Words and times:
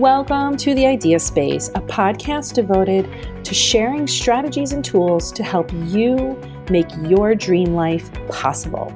Welcome 0.00 0.56
to 0.56 0.74
the 0.74 0.86
Idea 0.86 1.20
Space, 1.20 1.68
a 1.74 1.82
podcast 1.82 2.54
devoted 2.54 3.44
to 3.44 3.52
sharing 3.52 4.06
strategies 4.06 4.72
and 4.72 4.82
tools 4.82 5.30
to 5.32 5.42
help 5.42 5.70
you 5.74 6.40
make 6.70 6.86
your 7.02 7.34
dream 7.34 7.74
life 7.74 8.10
possible. 8.30 8.90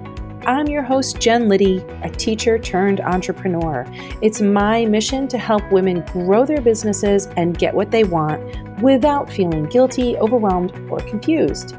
I'm 0.47 0.67
your 0.67 0.83
host, 0.83 1.21
Jen 1.21 1.47
Liddy, 1.47 1.85
a 2.03 2.09
teacher 2.09 2.59
turned 2.59 3.03
entrepreneur. 3.03 3.85
It's 4.23 4.41
my 4.41 4.87
mission 4.87 5.29
to 5.29 5.37
help 5.37 5.71
women 5.71 6.01
grow 6.07 6.47
their 6.47 6.63
businesses 6.63 7.27
and 7.37 7.59
get 7.59 7.75
what 7.75 7.91
they 7.91 8.05
want 8.05 8.81
without 8.81 9.31
feeling 9.31 9.65
guilty, 9.65 10.17
overwhelmed, 10.17 10.75
or 10.89 11.01
confused. 11.01 11.77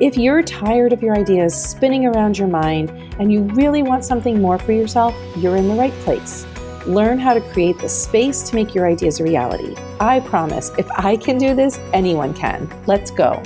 If 0.00 0.16
you're 0.16 0.42
tired 0.42 0.92
of 0.92 1.00
your 1.00 1.16
ideas 1.16 1.54
spinning 1.54 2.06
around 2.06 2.38
your 2.38 2.48
mind 2.48 2.90
and 3.20 3.32
you 3.32 3.42
really 3.54 3.84
want 3.84 4.04
something 4.04 4.42
more 4.42 4.58
for 4.58 4.72
yourself, 4.72 5.14
you're 5.36 5.54
in 5.54 5.68
the 5.68 5.76
right 5.76 5.94
place. 6.00 6.44
Learn 6.86 7.18
how 7.18 7.32
to 7.32 7.40
create 7.40 7.78
the 7.78 7.88
space 7.88 8.42
to 8.42 8.54
make 8.54 8.74
your 8.74 8.86
ideas 8.86 9.18
a 9.18 9.24
reality. 9.24 9.74
I 10.00 10.20
promise, 10.20 10.70
if 10.76 10.90
I 10.90 11.16
can 11.16 11.38
do 11.38 11.54
this, 11.54 11.78
anyone 11.94 12.34
can. 12.34 12.68
Let's 12.86 13.10
go. 13.10 13.42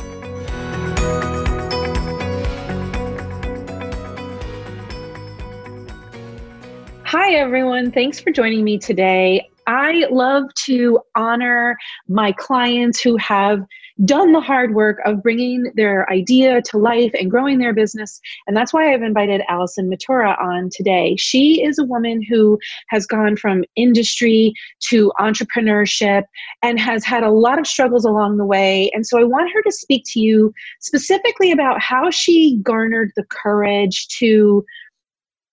Hi, 7.04 7.34
everyone. 7.34 7.92
Thanks 7.92 8.18
for 8.18 8.32
joining 8.32 8.64
me 8.64 8.76
today. 8.76 9.48
I 9.68 10.06
love 10.10 10.52
to 10.64 10.98
honor 11.14 11.76
my 12.08 12.32
clients 12.32 13.00
who 13.00 13.16
have 13.18 13.64
done 14.04 14.32
the 14.32 14.40
hard 14.40 14.74
work 14.74 14.98
of 15.04 15.22
bringing 15.22 15.72
their 15.74 16.10
idea 16.10 16.62
to 16.62 16.78
life 16.78 17.12
and 17.14 17.30
growing 17.30 17.58
their 17.58 17.74
business. 17.74 18.20
And 18.46 18.56
that's 18.56 18.72
why 18.72 18.92
I've 18.92 19.02
invited 19.02 19.42
Allison 19.48 19.90
Matura 19.90 20.40
on 20.40 20.70
today. 20.72 21.16
She 21.16 21.62
is 21.64 21.78
a 21.78 21.84
woman 21.84 22.22
who 22.22 22.58
has 22.88 23.06
gone 23.06 23.36
from 23.36 23.64
industry 23.76 24.52
to 24.88 25.12
entrepreneurship 25.18 26.24
and 26.62 26.78
has 26.78 27.04
had 27.04 27.22
a 27.22 27.30
lot 27.30 27.58
of 27.58 27.66
struggles 27.66 28.04
along 28.04 28.36
the 28.36 28.46
way. 28.46 28.90
And 28.94 29.06
so 29.06 29.18
I 29.18 29.24
want 29.24 29.52
her 29.52 29.62
to 29.62 29.72
speak 29.72 30.04
to 30.12 30.20
you 30.20 30.52
specifically 30.80 31.50
about 31.50 31.80
how 31.80 32.10
she 32.10 32.58
garnered 32.62 33.10
the 33.16 33.24
courage 33.24 34.06
to 34.18 34.64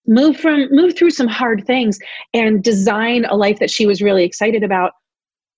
move 0.07 0.38
from 0.38 0.67
move 0.71 0.95
through 0.95 1.09
some 1.09 1.27
hard 1.27 1.66
things 1.66 1.97
and 2.33 2.63
design 2.63 3.25
a 3.25 3.35
life 3.35 3.57
that 3.59 3.71
she 3.71 3.88
was 3.88 4.03
really 4.03 4.23
excited 4.23 4.63
about 4.63 4.91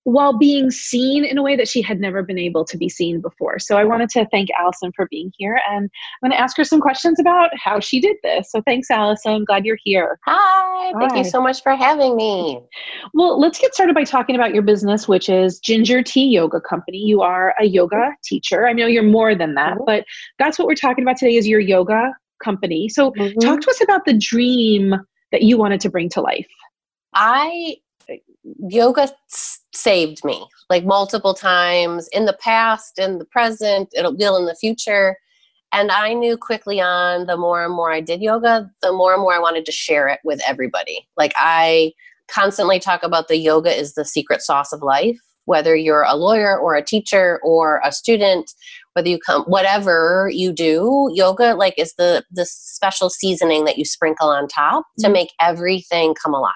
while 0.08 0.32
being 0.32 0.70
seen 0.70 1.22
in 1.22 1.36
a 1.36 1.42
way 1.42 1.54
that 1.54 1.68
she 1.68 1.82
had 1.82 2.00
never 2.00 2.22
been 2.22 2.38
able 2.38 2.64
to 2.64 2.78
be 2.78 2.88
seen 2.88 3.20
before. 3.20 3.58
So 3.58 3.76
I 3.76 3.84
wanted 3.84 4.08
to 4.10 4.26
thank 4.30 4.48
Allison 4.58 4.90
for 4.96 5.06
being 5.10 5.30
here 5.36 5.60
and 5.68 5.84
I'm 5.84 6.30
going 6.30 6.32
to 6.32 6.40
ask 6.40 6.56
her 6.56 6.64
some 6.64 6.80
questions 6.80 7.20
about 7.20 7.50
how 7.62 7.78
she 7.78 8.00
did 8.00 8.16
this. 8.22 8.50
So 8.50 8.62
thanks, 8.62 8.90
Allison. 8.90 9.32
I'm 9.32 9.44
glad 9.44 9.66
you're 9.66 9.76
here. 9.84 10.18
Hi. 10.24 10.92
Thank 10.98 11.12
Hi. 11.12 11.18
you 11.18 11.24
so 11.24 11.42
much 11.42 11.62
for 11.62 11.76
having 11.76 12.16
me. 12.16 12.58
Well, 13.12 13.38
let's 13.38 13.58
get 13.58 13.74
started 13.74 13.94
by 13.94 14.04
talking 14.04 14.34
about 14.34 14.54
your 14.54 14.62
business, 14.62 15.06
which 15.06 15.28
is 15.28 15.58
Ginger 15.58 16.02
Tea 16.02 16.28
Yoga 16.28 16.62
Company. 16.62 16.96
You 16.96 17.20
are 17.20 17.54
a 17.60 17.66
yoga 17.66 18.14
teacher. 18.24 18.66
I 18.66 18.72
know 18.72 18.86
you're 18.86 19.02
more 19.02 19.34
than 19.34 19.56
that, 19.56 19.74
mm-hmm. 19.74 19.84
but 19.84 20.06
that's 20.38 20.58
what 20.58 20.66
we're 20.66 20.74
talking 20.74 21.04
about 21.04 21.18
today 21.18 21.36
is 21.36 21.46
your 21.46 21.60
yoga 21.60 22.14
company. 22.42 22.88
So 22.88 23.10
mm-hmm. 23.10 23.40
talk 23.40 23.60
to 23.60 23.68
us 23.68 23.82
about 23.82 24.06
the 24.06 24.14
dream 24.14 24.94
that 25.32 25.42
you 25.42 25.58
wanted 25.58 25.82
to 25.82 25.90
bring 25.90 26.08
to 26.10 26.22
life. 26.22 26.48
I 27.12 27.76
yoga 28.42 29.08
saved 29.72 30.24
me 30.24 30.46
like 30.70 30.84
multiple 30.84 31.34
times 31.34 32.08
in 32.08 32.26
the 32.26 32.36
past, 32.40 32.98
in 32.98 33.18
the 33.18 33.24
present, 33.24 33.88
it'll 33.96 34.16
will 34.16 34.36
in 34.36 34.46
the 34.46 34.54
future. 34.54 35.16
And 35.72 35.90
I 35.90 36.14
knew 36.14 36.36
quickly 36.36 36.80
on 36.80 37.26
the 37.26 37.36
more 37.36 37.64
and 37.64 37.74
more 37.74 37.92
I 37.92 38.00
did 38.00 38.22
yoga, 38.22 38.70
the 38.80 38.92
more 38.92 39.12
and 39.12 39.20
more 39.20 39.34
I 39.34 39.38
wanted 39.38 39.66
to 39.66 39.72
share 39.72 40.08
it 40.08 40.20
with 40.24 40.40
everybody. 40.46 41.06
Like 41.16 41.32
I 41.36 41.92
constantly 42.28 42.78
talk 42.78 43.02
about 43.02 43.28
the 43.28 43.36
yoga 43.36 43.74
is 43.74 43.94
the 43.94 44.04
secret 44.04 44.40
sauce 44.40 44.72
of 44.72 44.82
life, 44.82 45.18
whether 45.44 45.74
you're 45.76 46.04
a 46.04 46.14
lawyer 46.14 46.58
or 46.58 46.74
a 46.74 46.84
teacher 46.84 47.40
or 47.42 47.80
a 47.84 47.92
student, 47.92 48.50
whether 48.94 49.08
you 49.08 49.18
come 49.18 49.42
whatever 49.44 50.30
you 50.32 50.52
do, 50.52 51.10
yoga 51.14 51.54
like 51.54 51.74
is 51.78 51.94
the 51.94 52.24
the 52.30 52.46
special 52.46 53.10
seasoning 53.10 53.64
that 53.64 53.78
you 53.78 53.84
sprinkle 53.84 54.28
on 54.28 54.48
top 54.48 54.84
mm-hmm. 54.84 55.06
to 55.06 55.12
make 55.12 55.32
everything 55.40 56.14
come 56.22 56.34
alive 56.34 56.52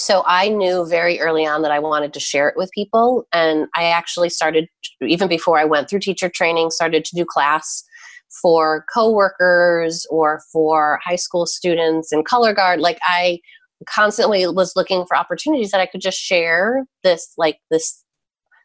so 0.00 0.22
I 0.26 0.48
knew 0.48 0.86
very 0.86 1.20
early 1.20 1.46
on 1.46 1.62
that 1.62 1.70
I 1.70 1.78
wanted 1.78 2.14
to 2.14 2.20
share 2.20 2.48
it 2.48 2.56
with 2.56 2.70
people. 2.70 3.26
And 3.32 3.68
I 3.74 3.84
actually 3.84 4.30
started, 4.30 4.66
even 5.02 5.28
before 5.28 5.58
I 5.58 5.64
went 5.64 5.90
through 5.90 6.00
teacher 6.00 6.30
training, 6.30 6.70
started 6.70 7.04
to 7.04 7.16
do 7.16 7.24
class 7.24 7.84
for 8.42 8.86
coworkers 8.92 10.06
or 10.10 10.40
for 10.52 10.98
high 11.04 11.16
school 11.16 11.44
students 11.44 12.12
in 12.12 12.24
color 12.24 12.54
guard. 12.54 12.80
Like 12.80 12.98
I 13.02 13.40
constantly 13.86 14.46
was 14.46 14.72
looking 14.74 15.04
for 15.06 15.16
opportunities 15.16 15.70
that 15.70 15.80
I 15.80 15.86
could 15.86 16.00
just 16.00 16.18
share 16.18 16.84
this, 17.02 17.32
like 17.36 17.58
this 17.70 18.02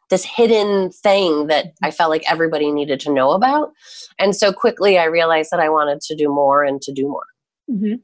this 0.08 0.24
hidden 0.24 0.90
thing 0.92 1.48
that 1.48 1.72
I 1.82 1.90
felt 1.90 2.10
like 2.10 2.22
everybody 2.30 2.70
needed 2.70 3.00
to 3.00 3.12
know 3.12 3.32
about. 3.32 3.72
And 4.20 4.36
so 4.36 4.52
quickly 4.52 4.98
I 4.98 5.04
realized 5.06 5.50
that 5.50 5.58
I 5.58 5.68
wanted 5.68 6.00
to 6.02 6.14
do 6.14 6.28
more 6.28 6.62
and 6.62 6.80
to 6.82 6.92
do 6.92 7.08
more. 7.08 7.24
Mm-hmm. 7.68 7.94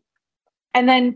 And 0.74 0.88
then 0.88 1.14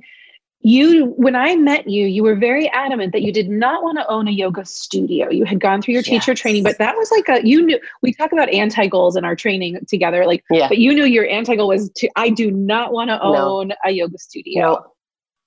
you 0.67 1.15
when 1.17 1.37
i 1.37 1.55
met 1.55 1.89
you 1.89 2.07
you 2.07 2.25
were 2.25 2.35
very 2.35 2.69
adamant 2.71 3.13
that 3.13 3.23
you 3.23 3.33
did 3.33 3.49
not 3.49 3.85
want 3.85 3.97
to 3.97 4.07
own 4.09 4.27
a 4.27 4.33
yoga 4.33 4.65
studio 4.65 5.31
you 5.31 5.45
had 5.45 5.61
gone 5.61 5.81
through 5.81 5.95
your 5.95 6.03
teacher 6.03 6.35
training 6.35 6.65
but 6.65 6.77
that 6.79 6.97
was 6.97 7.09
like 7.13 7.29
a 7.29 7.47
you 7.47 7.65
knew 7.65 7.79
we 8.03 8.13
talk 8.13 8.33
about 8.33 8.49
anti 8.49 8.89
goals 8.89 9.15
in 9.15 9.25
our 9.25 9.37
training 9.37 9.79
together 9.87 10.27
like 10.27 10.43
yeah. 10.51 10.67
but 10.67 10.79
you 10.79 10.93
knew 10.93 11.05
your 11.05 11.25
anti 11.29 11.55
goal 11.55 11.69
was 11.69 11.89
to 11.91 12.09
i 12.17 12.29
do 12.29 12.51
not 12.51 12.93
want 12.93 13.09
to 13.09 13.23
own 13.23 13.69
no. 13.69 13.75
a 13.85 13.93
yoga 13.93 14.19
studio 14.19 14.61
no. 14.61 14.87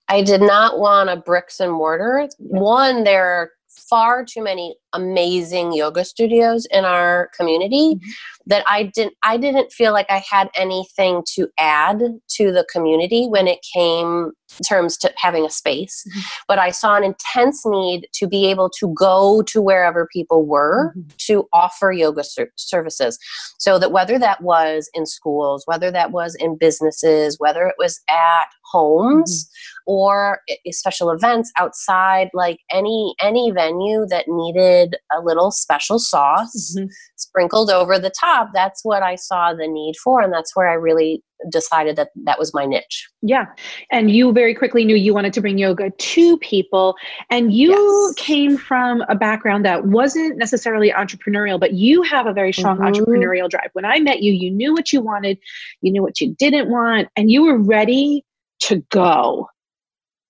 i 0.07 0.23
did 0.23 0.39
not 0.39 0.79
want 0.79 1.09
a 1.09 1.17
bricks 1.17 1.59
and 1.59 1.73
mortar 1.73 2.29
one 2.37 3.03
there 3.03 3.25
are 3.25 3.51
far 3.67 4.23
too 4.23 4.41
many 4.41 4.77
amazing 4.93 5.73
yoga 5.73 6.03
studios 6.03 6.65
in 6.71 6.85
our 6.85 7.29
community 7.37 7.95
mm-hmm. 7.95 8.09
that 8.47 8.63
I 8.67 8.83
didn't 8.83 9.13
I 9.23 9.37
didn't 9.37 9.71
feel 9.71 9.93
like 9.93 10.07
I 10.09 10.23
had 10.29 10.49
anything 10.55 11.23
to 11.35 11.47
add 11.59 12.01
to 12.29 12.51
the 12.51 12.65
community 12.71 13.27
when 13.27 13.47
it 13.47 13.59
came 13.73 14.31
terms 14.67 14.97
to 14.97 15.13
having 15.17 15.45
a 15.45 15.49
space 15.49 16.03
mm-hmm. 16.09 16.19
but 16.47 16.57
I 16.57 16.71
saw 16.71 16.95
an 16.95 17.03
intense 17.03 17.63
need 17.65 18.07
to 18.13 18.27
be 18.27 18.47
able 18.47 18.69
to 18.79 18.93
go 18.97 19.43
to 19.43 19.61
wherever 19.61 20.07
people 20.11 20.45
were 20.45 20.93
mm-hmm. 20.97 21.09
to 21.27 21.47
offer 21.53 21.91
yoga 21.91 22.23
ser- 22.23 22.51
services 22.55 23.19
so 23.59 23.77
that 23.77 23.91
whether 23.91 24.17
that 24.17 24.41
was 24.41 24.89
in 24.93 25.05
schools 25.05 25.63
whether 25.65 25.91
that 25.91 26.11
was 26.11 26.35
in 26.35 26.57
businesses 26.57 27.37
whether 27.39 27.67
it 27.67 27.75
was 27.77 28.01
at 28.09 28.47
homes 28.71 29.45
mm-hmm. 29.45 29.91
or 29.91 30.39
special 30.69 31.11
events 31.11 31.51
outside 31.57 32.29
like 32.33 32.59
any 32.71 33.13
any 33.21 33.51
venue 33.51 34.05
that 34.07 34.25
needed 34.27 34.78
a 34.79 35.19
a 35.19 35.21
little 35.21 35.51
special 35.51 35.99
sauce 35.99 36.75
mm-hmm. 36.77 36.87
sprinkled 37.15 37.69
over 37.69 37.99
the 37.99 38.11
top. 38.19 38.49
That's 38.53 38.83
what 38.83 39.03
I 39.03 39.15
saw 39.15 39.53
the 39.53 39.67
need 39.67 39.95
for. 40.03 40.21
And 40.21 40.33
that's 40.33 40.55
where 40.55 40.69
I 40.69 40.73
really 40.73 41.23
decided 41.49 41.95
that 41.95 42.09
that 42.25 42.37
was 42.37 42.53
my 42.53 42.65
niche. 42.65 43.07
Yeah. 43.21 43.45
And 43.91 44.11
you 44.11 44.33
very 44.33 44.53
quickly 44.53 44.83
knew 44.83 44.95
you 44.95 45.13
wanted 45.13 45.33
to 45.33 45.41
bring 45.41 45.57
yoga 45.57 45.89
to 45.89 46.37
people. 46.39 46.95
And 47.29 47.53
you 47.53 47.71
yes. 47.71 48.13
came 48.15 48.57
from 48.57 49.03
a 49.07 49.15
background 49.15 49.63
that 49.65 49.85
wasn't 49.85 50.37
necessarily 50.37 50.91
entrepreneurial, 50.91 51.59
but 51.59 51.73
you 51.73 52.01
have 52.03 52.27
a 52.27 52.33
very 52.33 52.51
strong 52.51 52.77
mm-hmm. 52.77 52.87
entrepreneurial 52.87 53.49
drive. 53.49 53.69
When 53.73 53.85
I 53.85 53.99
met 53.99 54.21
you, 54.21 54.33
you 54.33 54.51
knew 54.51 54.73
what 54.73 54.91
you 54.91 55.01
wanted, 55.01 55.37
you 55.81 55.91
knew 55.91 56.03
what 56.03 56.19
you 56.19 56.35
didn't 56.37 56.69
want, 56.69 57.07
and 57.15 57.31
you 57.31 57.43
were 57.43 57.57
ready 57.57 58.25
to 58.61 58.83
go. 58.89 59.47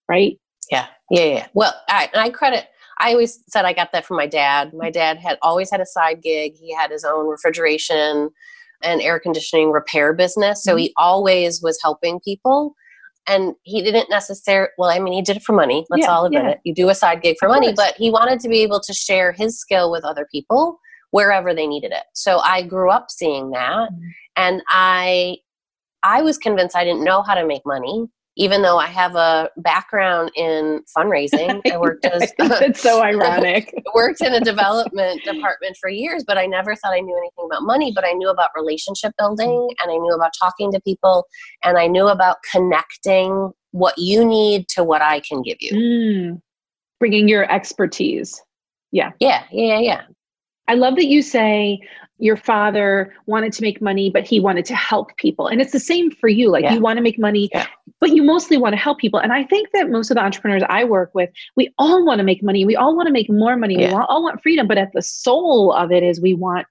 Right? 0.07 0.39
Yeah. 0.71 0.87
Yeah. 1.09 1.23
Yeah. 1.23 1.47
Well, 1.53 1.73
I, 1.87 2.09
I 2.13 2.29
credit 2.29 2.67
I 2.99 3.11
always 3.11 3.39
said 3.47 3.65
I 3.65 3.73
got 3.73 3.91
that 3.93 4.05
from 4.05 4.17
my 4.17 4.27
dad. 4.27 4.73
My 4.73 4.91
dad 4.91 5.17
had 5.17 5.37
always 5.41 5.71
had 5.71 5.79
a 5.79 5.85
side 5.85 6.21
gig. 6.21 6.55
He 6.55 6.73
had 6.73 6.91
his 6.91 7.03
own 7.05 7.27
refrigeration 7.27 8.29
and 8.81 9.01
air 9.01 9.19
conditioning 9.19 9.71
repair 9.71 10.13
business. 10.13 10.63
So 10.63 10.71
mm-hmm. 10.71 10.79
he 10.79 10.93
always 10.97 11.61
was 11.61 11.79
helping 11.81 12.19
people. 12.19 12.75
And 13.27 13.53
he 13.63 13.81
didn't 13.81 14.09
necessarily, 14.09 14.69
well, 14.77 14.90
I 14.90 14.99
mean, 14.99 15.13
he 15.13 15.22
did 15.22 15.37
it 15.37 15.43
for 15.43 15.53
money. 15.53 15.85
Let's 15.90 16.03
yeah, 16.03 16.11
all 16.11 16.25
admit 16.25 16.43
yeah. 16.43 16.49
it. 16.51 16.59
You 16.63 16.73
do 16.73 16.90
a 16.90 16.96
side 16.96 17.22
gig 17.22 17.37
for 17.40 17.47
money, 17.47 17.73
but 17.73 17.93
he 17.96 18.09
wanted 18.09 18.40
to 18.41 18.49
be 18.49 18.63
able 18.63 18.79
to 18.79 18.93
share 18.93 19.31
his 19.31 19.59
skill 19.59 19.91
with 19.91 20.03
other 20.03 20.28
people 20.31 20.79
wherever 21.11 21.53
they 21.53 21.67
needed 21.67 21.91
it. 21.91 22.03
So 22.13 22.40
I 22.40 22.63
grew 22.63 22.90
up 22.90 23.11
seeing 23.11 23.52
that. 23.52 23.90
Mm-hmm. 23.91 24.07
And 24.35 24.61
I, 24.67 25.37
I 26.03 26.22
was 26.22 26.37
convinced 26.37 26.75
I 26.75 26.84
didn't 26.84 27.03
know 27.03 27.22
how 27.22 27.35
to 27.35 27.45
make 27.45 27.61
money 27.66 28.07
even 28.40 28.62
though 28.62 28.78
I 28.78 28.88
have 28.88 29.16
a 29.16 29.50
background 29.58 30.32
in 30.34 30.82
fundraising, 30.97 31.62
I 31.72 31.78
worked 31.78 32.06
as 32.06 32.32
it's 32.40 32.82
so 32.82 33.03
ironic. 33.03 33.74
worked 33.94 34.22
in 34.22 34.34
a 34.34 34.40
development 34.40 35.22
department 35.26 35.78
for 35.80 35.90
years, 35.90 36.24
but 36.26 36.38
I 36.38 36.46
never 36.46 36.74
thought 36.76 36.94
I 36.94 37.02
knew 37.02 37.18
anything 37.18 37.46
about 37.52 37.64
money. 37.64 37.91
But 37.94 38.06
I 38.06 38.14
knew 38.14 38.30
about 38.30 38.50
relationship 38.56 39.12
building, 39.20 39.50
mm. 39.50 39.70
and 39.84 39.91
I 39.91 39.97
knew 39.97 40.16
about 40.16 40.32
talking 40.41 40.72
to 40.72 40.80
people, 40.82 41.28
and 41.66 41.78
I 41.78 41.88
knew 41.88 42.08
about 42.08 42.38
connecting 42.50 43.52
what 43.72 43.97
you 43.97 44.24
need 44.24 44.70
to 44.70 44.86
what 44.86 45.02
I 45.02 45.20
can 45.20 45.41
give 45.41 45.58
you. 45.59 45.74
Mm. 45.74 46.41
Bringing 46.97 47.28
your 47.28 47.52
expertise. 47.52 48.41
Yeah. 48.91 49.12
Yeah. 49.20 49.44
Yeah. 49.52 49.80
Yeah. 49.80 50.02
I 50.70 50.76
love 50.76 50.96
that 50.96 51.08
you 51.08 51.22
say 51.22 51.80
your 52.21 52.35
father 52.35 53.13
wanted 53.27 53.53
to 53.53 53.61
make 53.61 53.81
money, 53.81 54.09
but 54.09 54.25
he 54.27 54.39
wanted 54.39 54.66
to 54.66 54.75
help 54.75 55.16
people. 55.17 55.47
And 55.47 55.61
it's 55.61 55.71
the 55.71 55.79
same 55.79 56.11
for 56.11 56.27
you. 56.27 56.49
Like 56.51 56.63
Yeah. 56.63 56.73
you 56.73 56.81
want 56.81 56.97
to 56.97 57.03
make 57.03 57.17
money, 57.17 57.49
Yeah. 57.53 57.66
but 58.01 58.09
you 58.11 58.23
mostly 58.23 58.57
want 58.57 58.73
to 58.73 58.77
help 58.77 58.99
people. 58.99 59.19
And 59.19 59.31
I 59.31 59.43
think 59.45 59.69
that 59.73 59.89
most 59.89 60.11
of 60.11 60.16
the 60.16 60.21
entrepreneurs 60.21 60.63
I 60.69 60.83
work 60.83 61.11
with, 61.13 61.29
we 61.55 61.73
all 61.77 62.05
want 62.05 62.19
to 62.19 62.23
make 62.25 62.43
money. 62.43 62.66
We 62.66 62.75
all 62.75 62.95
want 62.95 63.07
to 63.07 63.13
make 63.13 63.29
more 63.29 63.55
money. 63.55 63.77
We 63.77 63.83
Yeah. 63.83 63.93
all, 63.93 64.05
all 64.09 64.23
want 64.23 64.41
freedom. 64.43 64.67
But 64.67 64.77
at 64.77 64.91
the 64.93 65.01
soul 65.01 65.71
of 65.73 65.91
it 65.91 66.03
is 66.03 66.19
we 66.21 66.33
want 66.33 66.67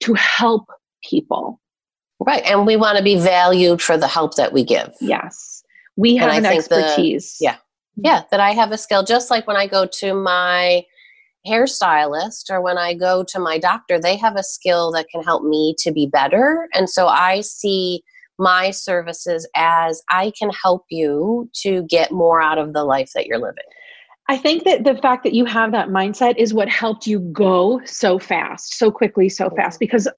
to 0.00 0.14
help 0.14 0.64
people. 1.08 1.60
Right. 2.20 2.42
And 2.46 2.66
we 2.66 2.76
want 2.76 2.96
to 2.98 3.04
be 3.04 3.16
valued 3.16 3.80
for 3.82 3.96
the 3.96 4.08
help 4.08 4.34
that 4.36 4.52
we 4.52 4.64
give. 4.64 4.92
Yes. 5.00 5.62
We 5.96 6.16
have 6.16 6.30
I 6.30 6.36
an 6.36 6.42
think 6.44 6.64
the- 6.64 6.76
expertise. 6.76 7.36
yeah. 7.40 7.52
Mm-hmm. 7.54 8.02
Yeah. 8.06 8.22
That 8.30 8.40
I 8.40 8.52
have 8.52 8.72
a 8.72 8.78
skill, 8.78 9.02
just 9.04 9.30
like 9.30 9.46
when 9.46 9.56
I 9.56 9.66
go 9.66 9.84
to 9.86 10.14
my 10.14 10.84
hairstylist 11.46 12.50
or 12.50 12.60
when 12.60 12.78
I 12.78 12.94
go 12.94 13.24
to 13.28 13.38
my 13.38 13.58
doctor, 13.58 13.98
they 13.98 14.16
have 14.16 14.36
a 14.36 14.42
skill 14.42 14.92
that 14.92 15.08
can 15.08 15.22
help 15.22 15.44
me 15.44 15.74
to 15.78 15.92
be 15.92 16.06
better. 16.06 16.68
And 16.74 16.88
so 16.88 17.06
I 17.06 17.40
see 17.40 18.02
my 18.38 18.70
services 18.70 19.48
as 19.56 20.00
I 20.10 20.32
can 20.38 20.50
help 20.50 20.84
you 20.90 21.50
to 21.62 21.82
get 21.84 22.12
more 22.12 22.40
out 22.40 22.58
of 22.58 22.72
the 22.72 22.84
life 22.84 23.10
that 23.14 23.26
you're 23.26 23.38
living. 23.38 23.64
I 24.28 24.36
think 24.36 24.64
that 24.64 24.84
the 24.84 24.94
fact 24.96 25.24
that 25.24 25.32
you 25.32 25.46
have 25.46 25.72
that 25.72 25.88
mindset 25.88 26.36
is 26.36 26.52
what 26.52 26.68
helped 26.68 27.06
you 27.06 27.18
go 27.18 27.80
so 27.86 28.18
fast, 28.18 28.76
so 28.76 28.90
quickly, 28.90 29.28
so 29.28 29.48
fast. 29.50 29.76
Mm-hmm. 29.76 29.84
Because 29.84 30.08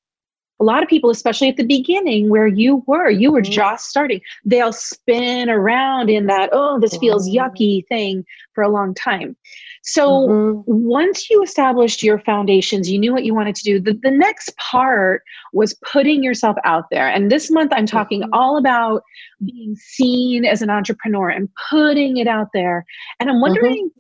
a 0.61 0.65
lot 0.65 0.83
of 0.83 0.89
people, 0.89 1.11
especially 1.11 1.49
at 1.49 1.57
the 1.57 1.65
beginning 1.65 2.29
where 2.29 2.47
you 2.47 2.85
were, 2.87 3.09
you 3.09 3.33
were 3.33 3.41
Mhm. 3.41 3.51
just 3.51 3.89
starting, 3.89 4.21
they'll 4.45 4.73
spin 4.73 5.49
around 5.49 6.11
in 6.11 6.27
that, 6.27 6.51
oh, 6.53 6.79
this 6.79 6.97
feels 6.99 7.29
yucky 7.29 7.87
thing 7.89 8.25
for 8.55 8.63
a 8.63 8.69
long 8.69 8.95
time. 8.95 9.35
So 9.83 10.29
Mhm. 10.29 10.65
once 10.67 11.31
you 11.31 11.43
established 11.43 12.03
your 12.03 12.19
foundations, 12.19 12.91
you 12.91 12.99
knew 12.99 13.13
what 13.13 13.25
you 13.25 13.35
wanted 13.35 13.55
to 13.57 13.65
do. 13.65 13.81
The, 13.81 13.99
the 14.03 14.11
next 14.11 14.55
part 14.59 15.23
was 15.55 15.75
putting 15.91 16.23
yourself 16.23 16.57
out 16.65 16.85
there. 16.91 17.09
And 17.09 17.33
this 17.33 17.51
month, 17.51 17.73
I'm 17.75 17.87
talking 17.87 18.23
Mhm. 18.23 18.29
all 18.35 18.59
about 18.59 19.03
being 19.43 19.75
seen 19.77 20.45
as 20.45 20.61
an 20.61 20.69
entrepreneur 20.69 21.31
and 21.31 21.49
putting 21.71 22.19
it 22.19 22.27
out 22.27 22.49
there. 22.53 22.85
And 23.19 23.31
I'm 23.31 23.41
wondering, 23.41 23.91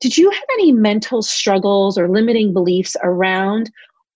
did 0.00 0.18
you 0.18 0.30
have 0.30 0.44
any 0.54 0.72
mental 0.72 1.22
struggles 1.22 1.96
or 1.96 2.08
limiting 2.08 2.52
beliefs 2.52 2.94
around 3.02 3.70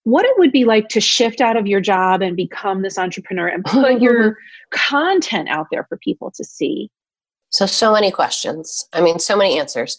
what 0.04 0.24
it 0.24 0.38
would 0.38 0.52
be 0.52 0.64
like 0.64 0.88
to 0.90 1.00
shift 1.00 1.40
out 1.40 1.56
of 1.56 1.66
your 1.66 1.80
job 1.80 2.22
and 2.22 2.36
become 2.36 2.82
this 2.82 2.98
entrepreneur 2.98 3.48
and 3.48 3.64
put 3.64 4.00
your 4.00 4.38
content 4.70 5.48
out 5.48 5.66
there 5.70 5.84
for 5.88 5.98
people 5.98 6.30
to 6.36 6.44
see? 6.44 6.90
So, 7.50 7.66
so 7.66 7.92
many 7.92 8.10
questions. 8.10 8.86
I 8.92 9.00
mean, 9.00 9.18
so 9.18 9.36
many 9.36 9.58
answers. 9.58 9.98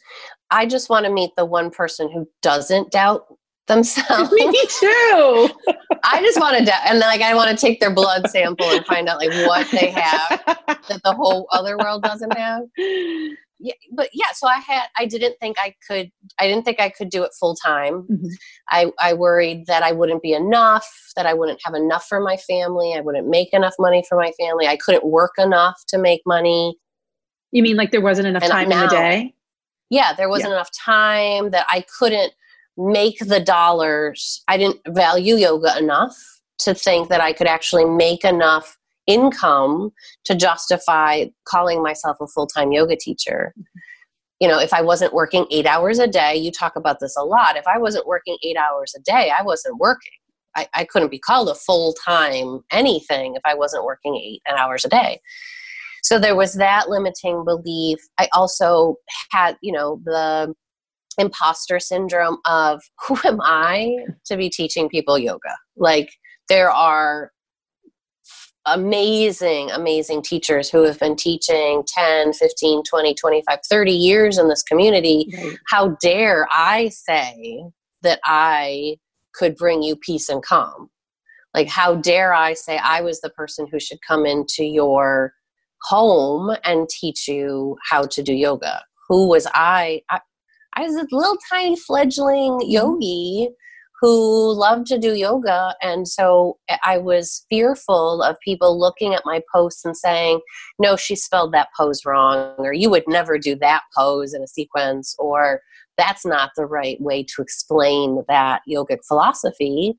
I 0.52 0.66
just 0.66 0.90
want 0.90 1.06
to 1.06 1.12
meet 1.12 1.32
the 1.36 1.46
one 1.46 1.72
person 1.72 2.12
who 2.12 2.28
doesn't 2.42 2.92
doubt 2.92 3.26
themselves. 3.68 4.32
Me 4.32 4.52
too. 4.68 5.50
I 6.04 6.22
just 6.22 6.40
want 6.40 6.58
to 6.58 6.66
doubt, 6.66 6.82
and 6.86 7.02
then 7.02 7.10
like 7.10 7.22
I 7.22 7.34
want 7.34 7.50
to 7.50 7.58
take 7.58 7.80
their 7.80 7.94
blood 7.94 8.30
sample 8.30 8.68
and 8.68 8.86
find 8.86 9.10
out 9.10 9.18
like 9.18 9.32
what 9.48 9.68
they 9.72 9.90
have 9.90 10.44
that 10.68 11.02
the 11.04 11.14
whole 11.14 11.48
other 11.52 11.76
world 11.76 12.04
doesn't 12.04 12.38
have. 12.38 12.62
Yeah, 13.66 13.74
but 13.94 14.10
yeah. 14.14 14.32
So 14.34 14.48
I 14.48 14.58
had, 14.58 14.84
I 15.00 15.06
didn't 15.08 15.36
think 15.42 15.58
I 15.60 15.74
could, 15.88 16.12
I 16.40 16.48
didn't 16.48 16.66
think 16.66 16.80
I 16.80 16.90
could 16.90 17.10
do 17.10 17.24
it 17.24 17.32
full 17.40 17.56
time. 17.56 18.06
Mhm. 18.12 18.30
I, 18.70 18.92
I 19.00 19.14
worried 19.14 19.66
that 19.66 19.82
I 19.82 19.92
wouldn't 19.92 20.22
be 20.22 20.34
enough, 20.34 20.88
that 21.16 21.26
I 21.26 21.34
wouldn't 21.34 21.60
have 21.66 21.74
enough 21.74 22.06
for 22.06 22.20
my 22.20 22.38
family, 22.38 22.94
I 22.96 23.02
wouldn't 23.02 23.28
make 23.28 23.54
enough 23.54 23.74
money 23.80 24.04
for 24.08 24.18
my 24.18 24.32
family, 24.40 24.68
I 24.68 24.78
couldn't 24.78 25.04
work 25.06 25.32
enough 25.40 25.82
to 25.88 25.98
make 25.98 26.22
money. 26.28 26.78
You 27.52 27.64
mean 27.64 27.76
like 27.76 27.90
there 27.92 28.02
wasn't 28.02 28.28
enough 28.28 28.44
And 28.44 28.52
time 28.52 28.72
in 28.72 28.80
the 28.80 28.88
day? 28.88 29.34
yeah 29.90 30.14
there 30.14 30.30
wasn't 30.30 30.52
enough 30.52 30.70
time 30.72 31.52
that 31.52 31.66
i 31.70 31.84
couldn't 32.00 32.34
make 32.78 33.20
the 33.20 33.40
dollars 33.40 34.44
i 34.48 34.58
didn't 34.58 34.80
value 34.90 35.36
yoga 35.36 35.78
enough 35.78 36.16
to 36.58 36.74
think 36.74 37.08
that 37.10 37.22
i 37.22 37.32
could 37.32 37.48
actually 37.48 37.86
make 37.86 38.26
enough 38.26 38.78
income 39.08 39.92
to 40.26 40.36
justify 40.36 41.26
calling 41.48 41.84
myself 41.84 42.18
a 42.22 42.28
full-time 42.28 42.72
yoga 42.72 42.96
teacher. 42.96 43.54
You 44.40 44.50
know 44.50 44.60
if 44.60 44.74
i 44.74 44.82
wasn't 44.82 45.14
working 45.14 45.46
eight 45.50 45.66
hours 45.66 45.98
a 45.98 46.08
day 46.08 46.36
you 46.36 46.52
talk 46.52 46.76
about 46.76 47.00
this 47.00 47.16
a 47.18 47.24
lot 47.24 47.56
if 47.56 47.66
i 47.68 47.78
wasn't 47.78 48.06
working 48.06 48.38
eight 48.44 48.58
hours 48.58 48.94
a 48.94 49.00
day 49.02 49.32
i 49.38 49.42
wasn't 49.42 49.78
working. 49.78 50.12
I, 50.58 50.68
I 50.74 50.84
couldn't 50.86 51.12
be 51.12 51.20
called 51.20 51.50
a 51.50 51.56
full-time 51.56 52.60
anything 52.72 53.36
if 53.36 53.42
i 53.46 53.54
wasn't 53.54 53.86
working 53.86 54.16
eight 54.18 54.42
hours 54.58 54.84
a 54.84 54.90
day. 54.90 55.22
So 56.04 56.20
there 56.20 56.36
was 56.36 56.54
that 56.56 56.90
limiting 56.90 57.46
belief. 57.46 57.98
I 58.20 58.28
also 58.34 58.98
had 59.32 59.58
you 59.62 59.72
know 59.72 60.02
the 60.04 60.54
imposter 61.18 61.80
syndrome 61.80 62.38
of 62.46 62.84
who 63.08 63.18
am 63.24 63.40
i 63.42 63.96
to 64.26 64.38
be 64.38 64.50
teaching 64.50 64.90
people 64.90 65.18
yoga? 65.18 65.56
Like 65.78 66.12
there 66.50 66.70
are 66.70 67.32
amazing 68.66 69.70
amazing 69.72 70.22
teachers 70.22 70.70
who 70.70 70.84
have 70.84 71.00
been 71.00 71.16
teaching 71.16 71.84
10 71.88 72.34
15 72.34 72.84
20 72.84 73.14
25 73.14 73.60
30 73.70 73.92
years 73.92 74.38
in 74.38 74.48
this 74.50 74.64
community. 74.64 75.32
Right. 75.38 75.58
how 75.68 75.90
dare 76.02 76.48
i 76.52 76.90
say 76.90 77.64
that 78.02 78.20
i 78.24 78.98
could 79.34 79.56
bring 79.56 79.84
you 79.84 79.96
peace 79.96 80.30
and 80.30 80.42
calm? 80.42 80.90
Like 81.54 81.68
how 81.68 81.96
dare 81.96 82.34
i 82.34 82.54
say 82.54 82.78
i 82.78 83.02
was 83.02 83.22
the 83.22 83.30
person 83.30 83.68
who 83.72 83.80
should 83.80 84.00
come 84.08 84.26
into 84.26 84.64
your 84.64 85.34
home 85.84 86.56
and 86.64 86.90
teach 86.90 87.28
you 87.28 87.78
how 87.90 88.04
to 88.04 88.24
do 88.24 88.34
yoga? 88.34 88.84
Who 89.08 89.28
was 89.28 89.48
i? 89.54 90.02
I, 90.10 90.20
I 90.74 90.82
was 90.84 90.96
a 90.96 91.08
little 91.12 91.38
tiny 91.50 91.76
fledgling 91.76 92.54
mm-hmm. 92.54 92.70
yogi 92.70 93.50
who 94.02 94.54
loved 94.54 94.88
to 94.88 95.00
do 95.00 95.16
yoga 95.16 95.76
and 95.82 96.08
so 96.08 96.58
i 96.84 96.98
was 96.98 97.46
fearful 97.50 98.22
of 98.22 98.36
people 98.44 98.80
looking 98.80 99.14
at 99.14 99.24
my 99.26 99.42
posts 99.54 99.86
and 99.86 99.96
saying 99.96 100.40
no 100.80 100.96
she 100.96 101.16
spelled 101.16 101.54
that 101.54 101.70
pose 101.78 102.06
wrong 102.06 102.56
or 102.60 102.74
you 102.74 102.90
would 102.90 103.04
never 103.08 103.38
do 103.38 103.56
that 103.56 103.82
pose 103.98 104.34
in 104.34 104.42
a 104.42 104.48
sequence 104.48 105.16
or 105.20 105.62
that's 105.98 106.26
not 106.26 106.52
the 106.58 106.66
right 106.66 107.00
way 107.00 107.24
to 107.24 107.42
explain 107.42 108.24
that 108.28 108.62
yogic 108.70 109.00
philosophy 109.08 109.98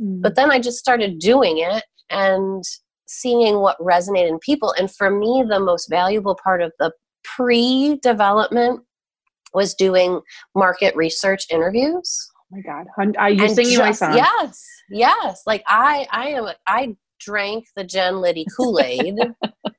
Mm. 0.00 0.22
but 0.22 0.36
then 0.36 0.50
I 0.50 0.60
just 0.60 0.78
started 0.78 1.18
doing 1.18 1.58
it 1.58 1.84
and 2.10 2.62
seeing 3.06 3.60
what 3.60 3.78
resonated 3.78 4.28
in 4.28 4.38
people. 4.38 4.74
And 4.78 4.94
for 4.94 5.10
me, 5.10 5.44
the 5.48 5.60
most 5.60 5.88
valuable 5.88 6.38
part 6.42 6.62
of 6.62 6.72
the 6.78 6.92
pre 7.24 7.98
development 8.02 8.80
was 9.54 9.74
doing 9.74 10.20
market 10.54 10.94
research 10.94 11.44
interviews. 11.50 12.30
My 12.50 12.60
God. 12.60 12.86
Are 12.96 13.24
uh, 13.24 13.28
you 13.28 13.44
And 13.44 13.54
singing 13.54 13.78
my 13.78 13.92
song? 13.92 14.14
Yes, 14.14 14.66
yes. 14.90 15.42
Like 15.46 15.62
I, 15.66 16.06
I 16.10 16.28
am. 16.28 16.48
I 16.66 16.96
drank 17.20 17.66
the 17.76 17.84
Jen 17.84 18.20
Liddy 18.20 18.46
Kool 18.56 18.80
Aid 18.80 19.16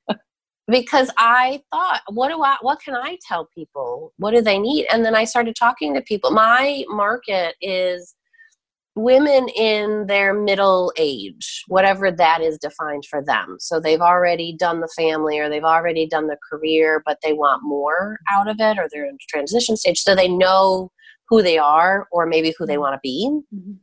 because 0.67 1.09
I 1.17 1.61
thought, 1.71 2.01
what 2.09 2.29
do 2.29 2.41
I? 2.41 2.57
What 2.61 2.81
can 2.81 2.95
I 2.95 3.17
tell 3.27 3.49
people? 3.55 4.13
What 4.17 4.31
do 4.31 4.41
they 4.41 4.59
need? 4.59 4.87
And 4.91 5.03
then 5.03 5.15
I 5.15 5.23
started 5.23 5.55
talking 5.55 5.93
to 5.95 6.01
people. 6.01 6.31
My 6.31 6.83
market 6.89 7.55
is 7.61 8.15
women 8.95 9.47
in 9.55 10.07
their 10.07 10.33
middle 10.33 10.91
age, 10.97 11.63
whatever 11.67 12.11
that 12.11 12.41
is 12.41 12.57
defined 12.57 13.05
for 13.05 13.23
them. 13.23 13.55
So 13.59 13.79
they've 13.79 14.01
already 14.01 14.55
done 14.57 14.81
the 14.81 14.91
family 14.95 15.39
or 15.39 15.49
they've 15.49 15.63
already 15.63 16.05
done 16.05 16.27
the 16.27 16.37
career, 16.51 17.01
but 17.05 17.17
they 17.23 17.33
want 17.33 17.63
more 17.63 18.17
out 18.29 18.49
of 18.49 18.57
it 18.59 18.77
or 18.77 18.87
they're 18.91 19.05
in 19.05 19.17
transition 19.29 19.77
stage. 19.77 20.01
So 20.01 20.15
they 20.15 20.27
know 20.27 20.91
who 21.29 21.41
they 21.41 21.57
are 21.57 22.07
or 22.11 22.25
maybe 22.25 22.53
who 22.57 22.65
they 22.65 22.77
want 22.77 22.95
to 22.95 22.99
be. 23.03 23.29
Mhm. 23.53 23.77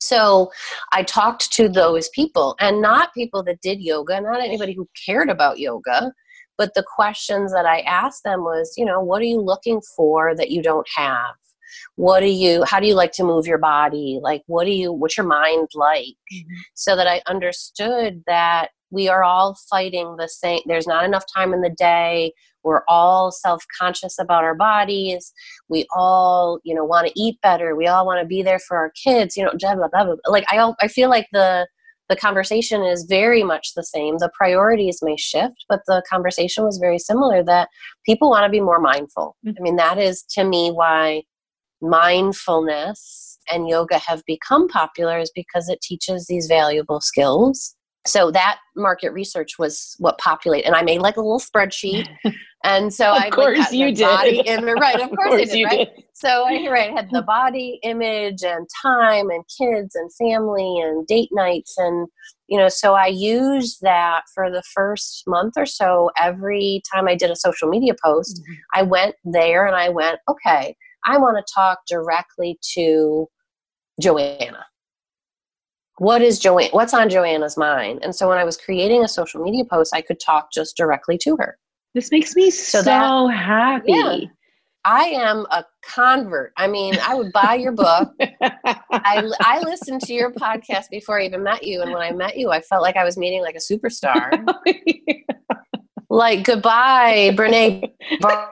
So 0.00 0.50
I 0.92 1.02
talked 1.02 1.50
to 1.52 1.68
those 1.68 2.08
people 2.10 2.56
and 2.60 2.82
not 2.82 3.14
people 3.14 3.42
that 3.44 3.60
did 3.62 3.80
yoga, 3.80 4.20
not 4.20 4.40
anybody 4.42 4.74
who 4.74 4.88
cared 5.06 5.30
about 5.30 5.58
yoga, 5.58 6.12
but 6.58 6.74
the 6.74 6.84
questions 6.94 7.52
that 7.52 7.66
I 7.66 7.80
asked 7.80 8.22
them 8.22 8.44
was, 8.44 8.74
you 8.76 8.84
know, 8.84 9.00
what 9.00 9.22
are 9.22 9.26
you 9.26 9.40
looking 9.40 9.80
for 9.96 10.36
that 10.36 10.50
you 10.50 10.62
don't 10.62 10.86
have? 10.94 11.34
What 11.96 12.20
do 12.20 12.26
you 12.26 12.64
how 12.64 12.80
do 12.80 12.86
you 12.86 12.94
like 12.94 13.12
to 13.12 13.24
move 13.24 13.46
your 13.46 13.58
body? 13.58 14.20
Like 14.22 14.42
what 14.46 14.64
do 14.64 14.70
you 14.70 14.92
what's 14.92 15.16
your 15.16 15.26
mind 15.26 15.68
like? 15.74 16.16
So 16.74 16.96
that 16.96 17.08
I 17.08 17.22
understood 17.26 18.22
that 18.26 18.68
we 18.90 19.08
are 19.08 19.24
all 19.24 19.56
fighting 19.68 20.16
the 20.16 20.28
same 20.28 20.60
there's 20.66 20.86
not 20.86 21.04
enough 21.04 21.24
time 21.34 21.52
in 21.52 21.62
the 21.62 21.74
day. 21.76 22.32
We're 22.64 22.82
all 22.88 23.30
self-conscious 23.30 24.18
about 24.18 24.44
our 24.44 24.54
bodies. 24.54 25.32
We 25.68 25.86
all, 25.94 26.60
you 26.64 26.74
know, 26.74 26.84
want 26.84 27.06
to 27.06 27.20
eat 27.20 27.40
better. 27.42 27.76
We 27.76 27.86
all 27.86 28.06
want 28.06 28.20
to 28.20 28.26
be 28.26 28.42
there 28.42 28.58
for 28.58 28.76
our 28.76 28.92
kids, 29.02 29.36
you 29.36 29.44
know, 29.44 29.52
blah, 29.58 29.74
blah, 29.74 29.88
blah, 29.88 30.04
blah. 30.04 30.16
like 30.28 30.44
I 30.50 30.72
I 30.80 30.88
feel 30.88 31.10
like 31.10 31.28
the 31.32 31.66
the 32.08 32.16
conversation 32.16 32.82
is 32.82 33.06
very 33.08 33.42
much 33.42 33.72
the 33.74 33.82
same. 33.82 34.18
The 34.18 34.30
priorities 34.34 34.98
may 35.02 35.16
shift, 35.16 35.64
but 35.68 35.80
the 35.86 36.02
conversation 36.08 36.64
was 36.64 36.78
very 36.78 36.98
similar 36.98 37.42
that 37.44 37.68
people 38.04 38.28
want 38.28 38.44
to 38.44 38.50
be 38.50 38.60
more 38.60 38.80
mindful. 38.80 39.36
Mm-hmm. 39.46 39.56
I 39.58 39.62
mean, 39.62 39.76
that 39.76 39.98
is 39.98 40.22
to 40.32 40.44
me 40.44 40.70
why 40.70 41.22
mindfulness 41.80 43.38
and 43.50 43.68
yoga 43.68 43.98
have 43.98 44.22
become 44.26 44.68
popular 44.68 45.18
is 45.18 45.30
because 45.34 45.68
it 45.68 45.80
teaches 45.82 46.26
these 46.26 46.46
valuable 46.46 47.00
skills 47.00 47.73
so 48.06 48.30
that 48.30 48.58
market 48.76 49.10
research 49.12 49.58
was 49.58 49.94
what 49.98 50.18
populated 50.18 50.66
and 50.66 50.76
i 50.76 50.82
made 50.82 51.00
like 51.00 51.16
a 51.16 51.20
little 51.20 51.40
spreadsheet. 51.40 52.06
And 52.64 52.92
so 52.92 53.12
of 53.16 53.22
i 53.22 53.30
course 53.30 53.58
like, 53.58 53.72
you 53.72 53.86
the 53.86 53.92
did. 53.92 54.04
body 54.04 54.40
image 54.46 54.74
right 54.80 55.00
of 55.00 55.08
course, 55.16 55.28
course 55.28 55.42
I 55.42 55.44
did 55.44 55.54
you 55.54 55.66
right? 55.66 55.94
did. 55.96 56.04
so 56.12 56.44
i 56.46 56.68
right 56.70 56.90
had 56.92 57.08
the 57.12 57.22
body 57.22 57.78
image 57.82 58.42
and 58.44 58.66
time 58.82 59.30
and 59.30 59.42
kids 59.58 59.94
and 59.94 60.10
family 60.14 60.80
and 60.80 61.06
date 61.06 61.30
nights 61.32 61.74
and 61.78 62.08
you 62.46 62.58
know 62.58 62.68
so 62.68 62.94
i 62.94 63.06
used 63.06 63.78
that 63.82 64.22
for 64.34 64.50
the 64.50 64.62
first 64.74 65.24
month 65.26 65.54
or 65.56 65.66
so. 65.66 66.10
Every 66.18 66.82
time 66.92 67.08
i 67.08 67.14
did 67.14 67.30
a 67.30 67.36
social 67.36 67.68
media 67.68 67.92
post 68.04 68.40
Mm-hmm. 68.42 68.52
i 68.74 68.82
went 68.82 69.14
there 69.24 69.66
and 69.66 69.76
i 69.76 69.88
went 69.88 70.18
okay 70.28 70.76
i 71.06 71.16
want 71.18 71.36
to 71.38 71.54
talk 71.54 71.80
directly 71.88 72.58
to 72.74 73.28
joanna 74.00 74.64
what 75.98 76.22
is 76.22 76.38
Joanne 76.38 76.70
what's 76.72 76.92
on 76.94 77.08
joanna's 77.08 77.56
mind 77.56 78.00
and 78.02 78.14
so 78.14 78.28
when 78.28 78.38
i 78.38 78.44
was 78.44 78.56
creating 78.56 79.04
a 79.04 79.08
social 79.08 79.42
media 79.42 79.64
post 79.64 79.94
i 79.94 80.00
could 80.02 80.18
talk 80.20 80.50
just 80.52 80.76
directly 80.76 81.16
to 81.18 81.36
her 81.36 81.56
This 81.94 82.10
makes 82.10 82.34
me 82.34 82.50
so, 82.50 82.78
So 82.78 82.84
that- 82.84 83.34
happy. 83.34 83.92
Yeah. 83.92 84.18
i 84.84 85.04
am 85.04 85.46
a 85.50 85.64
convert 85.84 86.52
i 86.56 86.66
mean 86.66 86.96
i 87.06 87.14
would 87.14 87.32
buy 87.32 87.54
your 87.54 87.72
book 87.72 88.12
I, 88.90 89.22
I 89.40 89.60
listened 89.60 90.00
to 90.02 90.14
your 90.14 90.32
podcast 90.32 90.88
before 90.90 91.20
I 91.20 91.24
even 91.24 91.42
met 91.42 91.64
you, 91.64 91.82
and 91.82 91.92
when 91.92 92.00
I 92.00 92.12
met 92.12 92.36
you, 92.38 92.50
I 92.50 92.60
felt 92.60 92.82
like 92.82 92.96
I 92.96 93.04
was 93.04 93.16
meeting 93.18 93.42
like 93.42 93.56
a 93.56 93.58
superstar. 93.58 94.30
like 96.10 96.44
goodbye, 96.44 97.32
Brene. 97.34 97.90
Brown. 98.20 98.48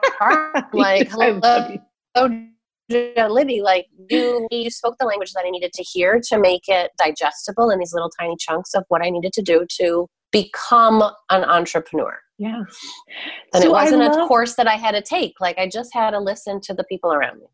Like 0.73 1.11
I 1.13 1.15
love 1.15 1.41
hello, 1.41 1.67
you. 1.69 1.79
hello, 2.15 2.47
Liddy. 2.89 3.61
Like 3.61 3.87
you, 4.09 4.47
you 4.51 4.69
spoke 4.69 4.95
the 4.99 5.05
language 5.05 5.33
that 5.33 5.43
I 5.45 5.49
needed 5.49 5.73
to 5.73 5.83
hear 5.83 6.19
to 6.29 6.39
make 6.39 6.63
it 6.67 6.91
digestible 6.97 7.69
in 7.69 7.79
these 7.79 7.93
little 7.93 8.11
tiny 8.19 8.35
chunks 8.39 8.73
of 8.73 8.83
what 8.89 9.03
I 9.03 9.09
needed 9.09 9.33
to 9.33 9.41
do 9.41 9.65
to 9.79 10.07
become 10.31 11.01
an 11.29 11.43
entrepreneur. 11.43 12.17
Yeah. 12.37 12.63
And 13.53 13.61
So 13.63 13.69
it 13.69 13.71
wasn't 13.71 14.03
a 14.03 14.27
course 14.27 14.55
that 14.55 14.67
I 14.67 14.75
had 14.75 14.91
to 14.91 15.01
take. 15.01 15.35
Like 15.39 15.57
I 15.57 15.67
just 15.69 15.93
had 15.93 16.11
to 16.11 16.19
listen 16.19 16.59
to 16.61 16.73
the 16.73 16.83
people 16.85 17.13
around 17.13 17.39
me. 17.39 17.45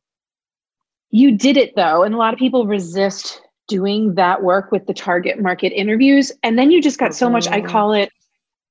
You 1.12 1.36
did 1.38 1.58
it 1.58 1.76
though, 1.76 2.04
and 2.04 2.14
a 2.14 2.18
lot 2.18 2.34
of 2.34 2.40
people 2.40 2.66
resist 2.68 3.42
doing 3.68 4.16
that 4.16 4.42
work 4.44 4.72
with 4.72 4.86
the 4.88 4.94
target 4.94 5.40
market 5.42 5.72
interviews. 5.74 6.32
And 6.44 6.58
then 6.58 6.72
you 6.72 6.82
just 6.82 6.98
got 6.98 7.14
so 7.14 7.30
much, 7.30 7.48
I 7.48 7.62
Mhm. 7.62 7.68
call 7.68 7.94
it, 7.94 8.10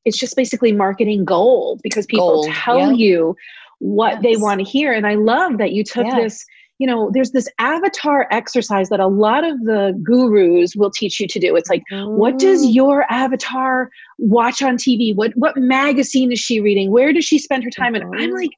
it's 0.04 0.18
just 0.18 0.34
basically 0.36 0.72
marketing 0.72 1.24
gold 1.24 1.80
because 1.82 2.06
people 2.06 2.42
Gold, 2.42 2.50
tell 2.52 2.78
yeah. 2.78 2.90
you 2.92 3.36
what 3.78 4.22
they 4.22 4.36
want 4.36 4.60
to 4.60 4.64
hear. 4.64 4.92
And 4.92 5.06
I 5.06 5.14
love 5.14 5.58
that 5.58 5.72
you 5.72 5.84
took 5.84 6.06
Yes. 6.06 6.16
this, 6.16 6.44
you 6.78 6.86
know, 6.86 7.10
there's 7.12 7.32
this 7.32 7.48
avatar 7.58 8.26
exercise 8.30 8.88
that 8.88 9.00
a 9.00 9.06
lot 9.08 9.44
of 9.44 9.58
the 9.64 9.98
gurus 10.02 10.76
will 10.76 10.90
teach 10.90 11.18
you 11.20 11.26
to 11.26 11.38
do. 11.38 11.56
It's 11.56 11.70
like, 11.70 11.82
what 11.90 12.38
does 12.38 12.64
Mm. 12.64 12.74
your 12.74 13.04
avatar 13.10 13.90
watch 14.18 14.62
on 14.62 14.76
TV? 14.76 15.14
What 15.14 15.32
what 15.36 15.56
magazine 15.56 16.30
is 16.32 16.38
she 16.38 16.60
reading? 16.60 16.90
Where 16.90 17.12
does 17.12 17.24
she 17.24 17.38
spend 17.38 17.64
her 17.64 17.70
time? 17.70 17.94
And 17.94 18.04
I'm 18.04 18.30
Mhm. 18.30 18.34
like, 18.34 18.50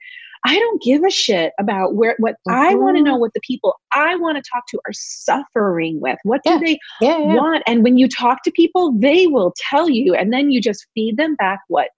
I 0.44 0.58
don't 0.58 0.80
give 0.82 1.02
a 1.04 1.10
shit 1.10 1.52
about 1.58 1.94
where 1.96 2.14
what 2.18 2.36
I 2.48 2.74
want 2.74 2.96
to 2.96 3.02
know 3.02 3.16
what 3.16 3.34
the 3.34 3.40
people 3.40 3.74
I 3.92 4.16
want 4.16 4.36
to 4.36 4.50
talk 4.50 4.64
to 4.68 4.78
are 4.86 4.92
suffering 4.92 6.00
with. 6.00 6.18
What 6.24 6.40
do 6.44 6.58
they 6.58 6.78
yeah, 7.02 7.18
yeah. 7.18 7.34
want? 7.34 7.62
And 7.66 7.82
when 7.84 7.98
you 7.98 8.08
talk 8.08 8.42
to 8.44 8.50
people, 8.50 8.92
they 8.98 9.26
will 9.26 9.52
tell 9.70 9.90
you, 9.90 10.14
and 10.14 10.32
then 10.32 10.50
you 10.50 10.60
just 10.60 10.86
feed 10.94 11.18
them 11.18 11.34
back 11.36 11.60
what 11.68 11.88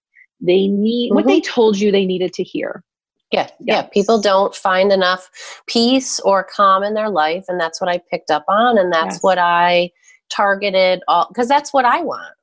they 0.41 0.67
need, 0.67 1.13
what 1.13 1.25
they 1.25 1.39
told 1.39 1.79
you 1.79 1.89
they 1.91 2.05
needed 2.05 2.33
to 2.33 2.43
hear. 2.43 2.83
Yeah, 3.33 3.49
yeah. 3.59 3.81
People 3.81 4.21
don't 4.21 4.55
find 4.55 4.91
enough 4.91 5.27
peace 5.65 6.19
or 6.19 6.43
calm 6.43 6.83
in 6.83 6.93
their 6.93 7.09
life, 7.09 7.45
and 7.47 7.59
that's 7.59 7.81
what 7.81 7.89
I 7.89 7.99
picked 8.11 8.29
up 8.29 8.45
on, 8.47 8.77
and 8.77 8.93
that's 8.93 9.15
Yes. 9.15 9.23
what 9.23 9.39
I 9.39 9.89
targeted 10.31 11.01
all 11.07 11.27
because 11.29 11.47
that's 11.47 11.73
what 11.73 11.83
I 11.83 12.01
want. 12.01 12.33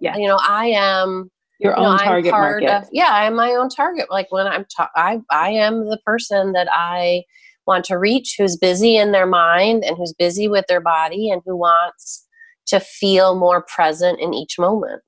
Yeah. 0.00 0.16
you 0.16 0.26
know, 0.26 0.38
I 0.42 0.66
am. 0.66 1.30
Your 1.60 1.76
You 1.76 1.82
know, 1.82 1.88
own 1.90 1.98
I'm 1.98 2.04
target 2.06 2.32
market. 2.32 2.70
of. 2.70 2.88
Yeah, 2.90 3.10
I'm 3.12 3.36
my 3.36 3.50
own 3.52 3.68
target. 3.68 4.10
Like 4.10 4.26
when 4.32 4.46
I'm, 4.46 4.64
ta- 4.76 4.90
I, 4.96 5.20
I 5.30 5.50
am 5.50 5.88
the 5.90 5.98
person 6.06 6.52
that 6.52 6.68
I 6.72 7.22
want 7.66 7.84
to 7.86 7.98
reach, 7.98 8.34
who's 8.38 8.56
busy 8.56 8.96
in 8.96 9.12
their 9.12 9.26
mind 9.26 9.84
and 9.84 9.96
who's 9.98 10.14
busy 10.14 10.48
with 10.48 10.64
their 10.68 10.80
body, 10.80 11.30
and 11.30 11.42
who 11.44 11.56
wants 11.56 12.26
to 12.68 12.80
feel 12.80 13.38
more 13.38 13.62
present 13.62 14.18
in 14.20 14.32
each 14.34 14.58
moment. 14.58 15.02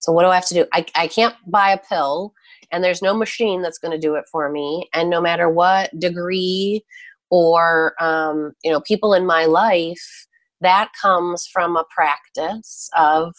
So 0.00 0.12
what 0.12 0.22
do 0.22 0.28
I 0.30 0.34
have 0.36 0.46
to 0.46 0.54
do? 0.54 0.66
I, 0.72 0.86
I 0.94 1.06
can't 1.08 1.34
buy 1.46 1.70
a 1.72 1.78
pill 1.78 2.32
and 2.70 2.82
there's 2.82 3.02
no 3.02 3.14
machine 3.14 3.62
that's 3.62 3.78
going 3.78 3.92
to 3.92 3.98
do 3.98 4.14
it 4.14 4.24
for 4.30 4.50
me. 4.50 4.88
And 4.92 5.10
no 5.10 5.20
matter 5.20 5.48
what 5.48 5.96
degree 5.98 6.84
or, 7.30 7.94
um, 8.02 8.52
you 8.62 8.70
know, 8.70 8.80
people 8.80 9.14
in 9.14 9.26
my 9.26 9.44
life, 9.46 10.26
that 10.60 10.90
comes 11.00 11.46
from 11.46 11.76
a 11.76 11.84
practice 11.94 12.88
of 12.96 13.34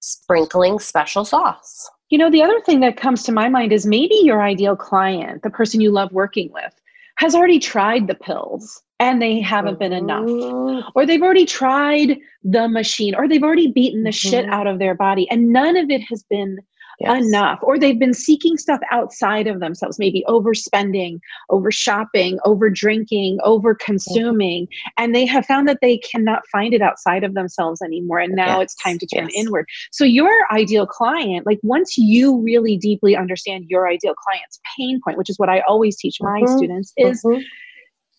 sprinkling 0.00 0.78
special 0.78 1.24
sauce. 1.24 1.88
You 2.10 2.18
know, 2.18 2.30
the 2.30 2.42
other 2.42 2.60
thing 2.60 2.80
that 2.80 2.96
comes 2.96 3.22
to 3.24 3.32
my 3.32 3.48
mind 3.48 3.72
is 3.72 3.86
maybe 3.86 4.16
your 4.22 4.42
ideal 4.42 4.76
client, 4.76 5.42
the 5.42 5.50
person 5.50 5.80
you 5.80 5.90
love 5.90 6.12
working 6.12 6.52
with, 6.52 6.74
has 7.16 7.34
already 7.34 7.58
tried 7.58 8.06
the 8.06 8.14
pills 8.14 8.82
and 9.00 9.20
they 9.20 9.40
haven't 9.40 9.78
been 9.78 9.92
enough. 9.92 10.24
Mhm. 10.24 10.90
Or 10.94 11.06
they've 11.06 11.22
already 11.22 11.46
tried 11.46 12.18
the 12.44 12.68
machine, 12.68 13.14
or 13.14 13.26
they've 13.26 13.42
already 13.42 13.66
beaten 13.66 14.04
the 14.04 14.12
shit 14.12 14.46
Mhm. 14.46 14.52
out 14.52 14.66
of 14.66 14.78
their 14.78 14.94
body, 14.94 15.28
and 15.30 15.52
none 15.52 15.76
of 15.76 15.90
it 15.90 16.02
has 16.02 16.22
been 16.30 16.58
Yes. 17.00 17.24
enough. 17.24 17.58
Or 17.62 17.78
they've 17.78 17.98
been 17.98 18.14
seeking 18.14 18.56
stuff 18.56 18.80
outside 18.90 19.46
of 19.46 19.60
themselves, 19.60 19.98
maybe 19.98 20.24
overspending, 20.28 21.18
over 21.50 21.70
shopping, 21.70 22.38
over 22.44 22.70
drinking, 22.70 23.38
over 23.44 23.74
consuming, 23.74 24.68
and 24.98 25.14
they 25.14 25.26
have 25.26 25.46
found 25.46 25.68
that 25.68 25.78
they 25.80 25.98
cannot 25.98 26.42
find 26.50 26.74
it 26.74 26.82
outside 26.82 27.24
of 27.24 27.34
themselves 27.34 27.82
anymore. 27.82 28.18
And 28.18 28.34
now 28.34 28.60
it's 28.60 28.74
time 28.76 28.98
to 28.98 29.06
turn 29.06 29.28
yes. 29.32 29.44
inward. 29.44 29.66
So, 29.90 30.04
your 30.04 30.32
ideal 30.52 30.86
client, 30.86 31.46
like 31.46 31.58
once 31.62 31.96
you 31.96 32.38
really 32.40 32.76
deeply 32.76 33.16
understand 33.16 33.66
your 33.68 33.88
ideal 33.88 34.14
client's 34.14 34.60
pain 34.76 35.00
point, 35.04 35.18
which 35.18 35.30
is 35.30 35.38
what 35.38 35.48
I 35.48 35.60
always 35.60 35.96
teach 35.96 36.18
my 36.20 36.42
Mhm. 36.42 36.56
students, 36.56 36.92
is 36.96 37.22
Mhm. 37.24 37.42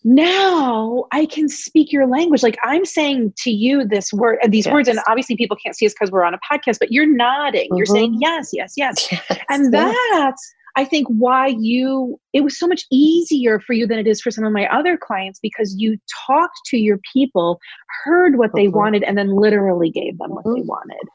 Now 0.04 1.04
I 1.12 1.26
can 1.26 1.48
speak 1.48 1.90
your 1.90 2.06
language. 2.06 2.42
Like 2.42 2.58
I'm 2.62 2.84
saying 2.84 3.32
to 3.38 3.50
you 3.50 3.86
this 3.86 4.12
word, 4.12 4.38
uh, 4.42 4.48
these 4.48 4.66
words, 4.68 4.86
and 4.88 4.98
obviously 5.08 5.36
people 5.36 5.56
can't 5.56 5.74
see 5.74 5.86
us 5.86 5.94
because 5.94 6.10
we're 6.10 6.24
on 6.24 6.34
a 6.34 6.38
podcast, 6.50 6.78
but 6.78 6.92
you're 6.92 7.06
nodding. 7.06 7.68
You're 7.74 7.86
saying 7.86 8.12
Mhm. 8.14 8.18
yes, 8.20 8.50
yes, 8.52 8.74
yes. 8.76 9.08
Yes, 9.10 9.38
And 9.48 9.72
that's, 9.72 10.54
I 10.76 10.84
think, 10.84 11.06
why 11.08 11.54
you, 11.58 12.20
it 12.32 12.42
was 12.42 12.58
so 12.58 12.66
much 12.66 12.84
easier 12.92 13.60
for 13.60 13.72
you 13.72 13.86
than 13.86 13.98
it 13.98 14.06
is 14.06 14.20
for 14.20 14.30
some 14.30 14.44
of 14.44 14.52
my 14.52 14.66
other 14.68 14.98
clients 14.98 15.38
because 15.40 15.74
you 15.78 15.96
talked 16.26 16.58
to 16.66 16.76
your 16.76 16.98
people, 17.12 17.58
heard 18.04 18.36
what 18.38 18.50
they 18.54 18.66
Mhm. 18.66 18.72
wanted, 18.72 19.02
and 19.04 19.16
then 19.16 19.30
literally 19.30 19.90
gave 19.90 20.18
them 20.18 20.32
what 20.34 20.44
they 20.44 20.60
Mhm. 20.62 20.66
wanted. 20.66 21.08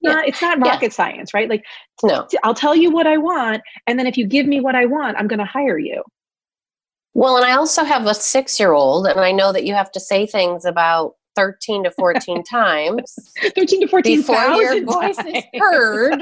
Yeah. 0.00 0.10
Uh, 0.18 0.22
it's 0.26 0.42
not 0.42 0.58
Yeah. 0.58 0.72
rocket 0.72 0.92
science, 0.92 1.32
right? 1.32 1.48
Like, 1.48 1.64
no. 2.02 2.26
I'll 2.44 2.52
tell 2.54 2.74
you 2.76 2.90
what 2.90 3.06
I 3.06 3.16
want, 3.16 3.62
and 3.86 3.98
then 3.98 4.06
if 4.06 4.16
you 4.18 4.26
give 4.26 4.46
me 4.46 4.60
what 4.60 4.74
I 4.74 4.84
want, 4.86 5.16
I'm 5.18 5.26
going 5.28 5.38
to 5.38 5.44
hire 5.46 5.78
you. 5.78 6.02
Well, 7.16 7.38
and 7.38 7.46
I 7.46 7.52
also 7.52 7.82
have 7.82 8.04
a 8.04 8.12
six 8.12 8.60
year 8.60 8.74
old, 8.74 9.06
and 9.06 9.18
I 9.18 9.32
know 9.32 9.50
that 9.50 9.64
you 9.64 9.72
have 9.72 9.90
to 9.92 10.00
say 10.00 10.26
things 10.26 10.66
about 10.66 11.14
13 11.34 11.84
to 11.84 11.90
14 11.90 12.42
times 12.50 13.14
13 13.54 13.80
to 13.80 13.88
14 13.88 14.18
before 14.18 14.36
your 14.36 14.84
voice 14.84 15.16
times. 15.16 15.36
is 15.36 15.44
heard. 15.58 16.20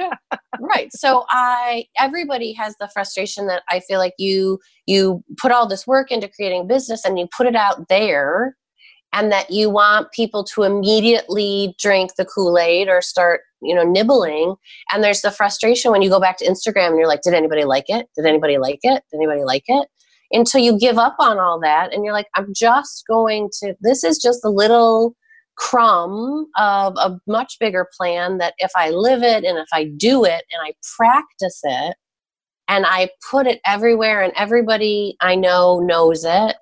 right. 0.60 0.92
So 0.92 1.24
I 1.30 1.86
everybody 1.98 2.52
has 2.52 2.76
the 2.78 2.88
frustration 2.92 3.48
that 3.48 3.64
I 3.68 3.80
feel 3.80 3.98
like 3.98 4.14
you 4.18 4.60
you 4.86 5.24
put 5.36 5.50
all 5.50 5.66
this 5.66 5.84
work 5.84 6.12
into 6.12 6.28
creating 6.28 6.60
a 6.60 6.64
business 6.64 7.04
and 7.04 7.18
you 7.18 7.26
put 7.36 7.48
it 7.48 7.56
out 7.56 7.88
there 7.88 8.56
and 9.12 9.32
that 9.32 9.50
you 9.50 9.70
want 9.70 10.12
people 10.12 10.44
to 10.44 10.62
immediately 10.62 11.74
drink 11.80 12.12
the 12.16 12.24
Kool-Aid 12.24 12.88
or 12.88 13.00
start, 13.00 13.42
you 13.62 13.72
know, 13.72 13.84
nibbling. 13.84 14.56
And 14.92 15.04
there's 15.04 15.22
the 15.22 15.30
frustration 15.30 15.92
when 15.92 16.02
you 16.02 16.10
go 16.10 16.20
back 16.20 16.36
to 16.38 16.44
Instagram 16.44 16.88
and 16.88 16.98
you're 16.98 17.06
like, 17.06 17.22
did 17.22 17.32
anybody 17.32 17.64
like 17.64 17.84
it? 17.88 18.08
Did 18.16 18.26
anybody 18.26 18.58
like 18.58 18.80
it? 18.82 19.04
Did 19.10 19.16
anybody 19.16 19.44
like 19.44 19.64
it? 19.68 19.88
Until 20.34 20.60
you 20.60 20.78
give 20.78 20.98
up 20.98 21.16
on 21.18 21.38
all 21.38 21.60
that 21.60 21.94
and 21.94 22.04
you're 22.04 22.12
like, 22.12 22.28
I'm 22.34 22.52
just 22.54 23.04
going 23.08 23.48
to, 23.60 23.74
this 23.80 24.04
is 24.04 24.18
just 24.18 24.44
a 24.44 24.50
little 24.50 25.14
crumb 25.56 26.46
of 26.58 26.94
a 26.96 27.18
much 27.26 27.56
bigger 27.60 27.88
plan 27.96 28.38
that 28.38 28.54
if 28.58 28.72
I 28.76 28.90
live 28.90 29.22
it 29.22 29.44
and 29.44 29.56
if 29.56 29.68
I 29.72 29.84
do 29.84 30.24
it 30.24 30.44
and 30.50 30.60
I 30.60 30.72
practice 30.96 31.60
it 31.62 31.96
and 32.68 32.84
I 32.86 33.10
put 33.30 33.46
it 33.46 33.60
everywhere 33.64 34.22
and 34.22 34.32
everybody 34.36 35.16
I 35.20 35.36
know 35.36 35.78
knows 35.80 36.24
it, 36.24 36.56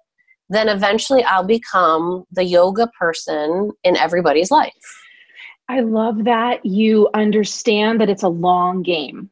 then 0.50 0.68
eventually 0.68 1.24
I'll 1.24 1.46
become 1.46 2.24
the 2.30 2.44
yoga 2.44 2.88
person 2.98 3.72
in 3.82 3.96
everybody's 3.96 4.50
life. 4.50 4.72
I 5.68 5.80
love 5.80 6.24
that 6.24 6.66
you 6.66 7.08
understand 7.14 8.00
that 8.00 8.10
it's 8.10 8.22
a 8.22 8.28
long 8.28 8.82
game. 8.82 9.30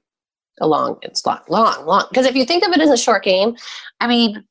A 0.60 0.66
long, 0.66 0.98
it's 1.02 1.24
long, 1.24 1.40
long, 1.48 1.86
long. 1.86 2.06
Because 2.10 2.26
if 2.26 2.34
you 2.36 2.44
think 2.44 2.64
of 2.64 2.72
it 2.72 2.80
as 2.80 2.90
a 2.90 2.96
short 2.96 3.24
game, 3.24 3.56
I 4.00 4.06
mean, 4.06 4.44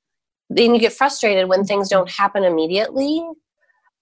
then 0.50 0.74
you 0.74 0.80
get 0.80 0.94
frustrated 0.94 1.48
when 1.48 1.64
things 1.64 1.90
don't 1.90 2.10
happen 2.10 2.44
immediately. 2.44 3.24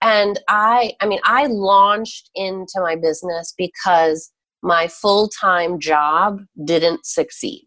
And 0.01 0.39
I, 0.47 0.93
I 1.01 1.07
mean, 1.07 1.19
I 1.23 1.47
launched 1.47 2.29
into 2.35 2.79
my 2.81 2.95
business 2.95 3.53
because 3.57 4.31
my 4.63 4.87
full 4.87 5.29
time 5.29 5.79
job 5.79 6.39
didn't 6.63 7.05
succeed. 7.05 7.65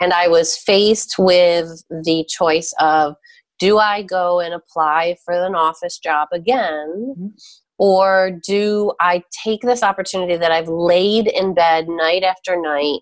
And 0.00 0.12
I 0.12 0.28
was 0.28 0.56
faced 0.56 1.16
with 1.18 1.82
the 1.90 2.24
choice 2.28 2.72
of 2.78 3.16
do 3.58 3.78
I 3.78 4.02
go 4.02 4.40
and 4.40 4.54
apply 4.54 5.16
for 5.24 5.34
an 5.34 5.54
office 5.54 5.98
job 5.98 6.28
again? 6.32 7.14
Mhm. 7.18 7.30
Or 7.78 8.30
do 8.46 8.92
I 9.00 9.22
take 9.44 9.62
this 9.62 9.82
opportunity 9.82 10.36
that 10.36 10.52
I've 10.52 10.68
laid 10.68 11.26
in 11.26 11.54
bed 11.54 11.88
night 11.88 12.22
after 12.22 12.60
night, 12.60 13.00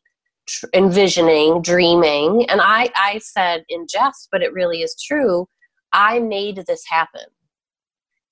tr- 0.49 0.67
envisioning, 0.75 1.63
dreaming? 1.63 2.49
And 2.49 2.61
I, 2.61 2.91
I 2.97 3.19
said 3.19 3.65
in 3.69 3.87
jest, 3.89 4.29
but 4.33 4.43
it 4.43 4.53
really 4.53 4.83
is 4.83 4.97
true. 5.07 5.47
I 5.93 6.19
made 6.21 6.65
this 6.67 6.83
happen. 6.89 7.25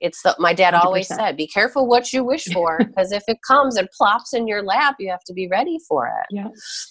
It's 0.00 0.22
the, 0.22 0.36
my 0.38 0.52
dad 0.52 0.74
100%. 0.74 0.84
always 0.84 1.08
said, 1.08 1.36
be 1.36 1.46
careful 1.46 1.86
what 1.86 2.12
you 2.12 2.22
wish 2.22 2.44
for, 2.52 2.78
because 2.84 3.12
if 3.12 3.22
it 3.28 3.38
comes 3.46 3.76
and 3.76 3.88
plops 3.96 4.34
in 4.34 4.46
your 4.46 4.62
lap, 4.62 4.96
you 4.98 5.10
have 5.10 5.24
to 5.24 5.32
be 5.32 5.48
ready 5.48 5.78
for 5.88 6.06
it. 6.06 6.34
Yeah. 6.34 6.48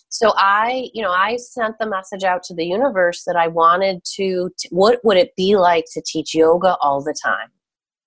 So 0.10 0.34
I, 0.38 0.90
you 0.94 1.04
know, 1.04 1.12
I 1.12 1.38
sent 1.38 1.76
the 1.80 1.88
message 1.88 2.24
out 2.24 2.42
to 2.44 2.56
the 2.56 2.66
universe 2.66 3.24
that 3.26 3.36
I 3.36 3.48
wanted 3.48 4.04
to, 4.16 4.50
to 4.58 4.68
what 4.72 5.00
would 5.04 5.18
it 5.18 5.36
be 5.36 5.56
like 5.56 5.86
to 5.94 6.02
teach 6.06 6.34
yoga 6.34 6.78
all 6.82 7.04
the 7.04 7.16
time? 7.24 7.50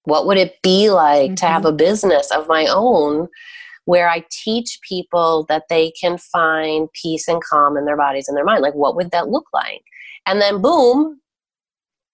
What 0.04 0.26
would 0.26 0.38
it 0.38 0.56
be 0.62 0.90
like 0.90 1.26
mm-hmm. 1.26 1.34
to 1.34 1.46
have 1.46 1.62
mm-hmm. 1.62 1.74
a 1.74 1.76
business 1.76 2.30
of 2.32 2.48
my 2.48 2.66
own 2.66 3.28
where 3.88 4.10
I 4.10 4.22
teach 4.30 4.80
people 4.86 5.46
that 5.48 5.62
they 5.70 5.92
can 5.92 6.18
find 6.18 6.90
peace 6.92 7.26
and 7.26 7.42
calm 7.42 7.74
in 7.78 7.86
their 7.86 7.96
bodies 7.96 8.28
and 8.28 8.36
their 8.36 8.44
mind? 8.44 8.60
Like, 8.60 8.74
what 8.74 8.94
would 8.96 9.10
that 9.12 9.30
look 9.30 9.46
like? 9.54 9.82
And 10.26 10.42
then, 10.42 10.60
boom, 10.60 11.22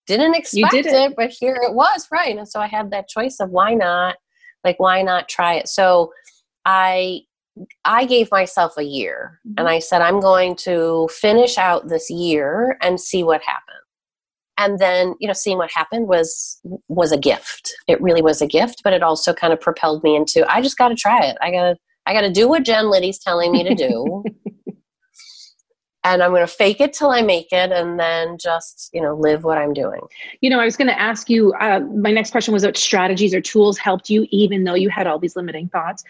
didn't 0.06 0.36
expect 0.36 0.70
did 0.70 0.86
it. 0.86 0.92
it, 0.92 1.14
but 1.16 1.30
here 1.30 1.58
it 1.60 1.74
was, 1.74 2.06
right? 2.12 2.38
And 2.38 2.48
so 2.48 2.60
I 2.60 2.68
had 2.68 2.92
that 2.92 3.08
choice 3.08 3.40
of 3.40 3.50
why 3.50 3.74
not? 3.74 4.14
Like, 4.62 4.78
why 4.78 5.02
not 5.02 5.28
try 5.28 5.54
it? 5.54 5.68
So 5.68 6.12
I 6.64 7.22
I 7.84 8.04
gave 8.04 8.30
myself 8.30 8.74
a 8.78 8.84
year 8.84 9.40
mm-hmm. 9.44 9.58
and 9.58 9.68
I 9.68 9.80
said, 9.80 10.00
I'm 10.00 10.20
going 10.20 10.54
to 10.58 11.08
finish 11.10 11.58
out 11.58 11.88
this 11.88 12.08
year 12.08 12.78
and 12.82 13.00
see 13.00 13.24
what 13.24 13.42
happens. 13.42 13.83
And 14.56 14.78
then, 14.78 15.14
you 15.18 15.26
know, 15.26 15.32
seeing 15.32 15.58
what 15.58 15.70
happened 15.72 16.08
was 16.08 16.60
was 16.88 17.12
a 17.12 17.18
gift. 17.18 17.72
It 17.88 18.00
really 18.00 18.22
was 18.22 18.40
a 18.40 18.46
gift, 18.46 18.82
but 18.84 18.92
it 18.92 19.02
also 19.02 19.32
kind 19.32 19.52
of 19.52 19.60
propelled 19.60 20.02
me 20.04 20.14
into 20.16 20.46
I 20.50 20.62
just 20.62 20.78
gotta 20.78 20.94
try 20.94 21.24
it. 21.24 21.36
I 21.40 21.50
gotta 21.50 21.76
I 22.06 22.12
gotta 22.12 22.30
do 22.30 22.48
what 22.48 22.64
Jen 22.64 22.90
Liddy's 22.90 23.18
telling 23.18 23.52
me 23.52 23.64
to 23.64 23.74
do. 23.74 24.24
and 26.04 26.22
I'm 26.22 26.30
going 26.30 26.42
to 26.42 26.46
fake 26.46 26.80
it 26.80 26.92
till 26.92 27.10
I 27.10 27.22
make 27.22 27.50
it 27.50 27.72
and 27.72 27.98
then 27.98 28.36
just, 28.38 28.90
you 28.92 29.00
know, 29.00 29.14
live 29.16 29.42
what 29.42 29.56
I'm 29.56 29.72
doing. 29.72 30.02
You 30.42 30.50
know, 30.50 30.60
I 30.60 30.66
was 30.66 30.76
going 30.76 30.88
to 30.88 31.00
ask 31.00 31.30
you, 31.30 31.54
uh, 31.54 31.80
my 31.80 32.12
next 32.12 32.30
question 32.30 32.52
was 32.52 32.64
what 32.64 32.76
strategies 32.76 33.34
or 33.34 33.40
tools 33.40 33.78
helped 33.78 34.10
you, 34.10 34.26
even 34.30 34.64
though 34.64 34.74
you 34.74 34.90
had 34.90 35.06
all 35.06 35.18
these 35.18 35.34
limiting 35.34 35.68
thoughts. 35.68 36.04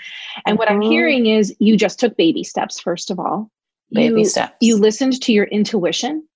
And 0.47 0.55
mm-hmm. 0.55 0.59
what 0.59 0.71
I'm 0.71 0.81
mm-hmm. 0.81 0.91
hearing 0.91 1.27
is 1.27 1.55
you 1.61 1.77
just 1.77 2.01
took 2.01 2.17
baby 2.17 2.43
steps, 2.43 2.81
first 2.81 3.11
of 3.11 3.21
all. 3.21 3.51
Baby 3.93 4.21
you, 4.21 4.27
steps. 4.27 4.57
You 4.61 4.77
listened 4.77 5.23
to 5.23 5.33
your 5.33 5.45
intuition. 5.45 6.27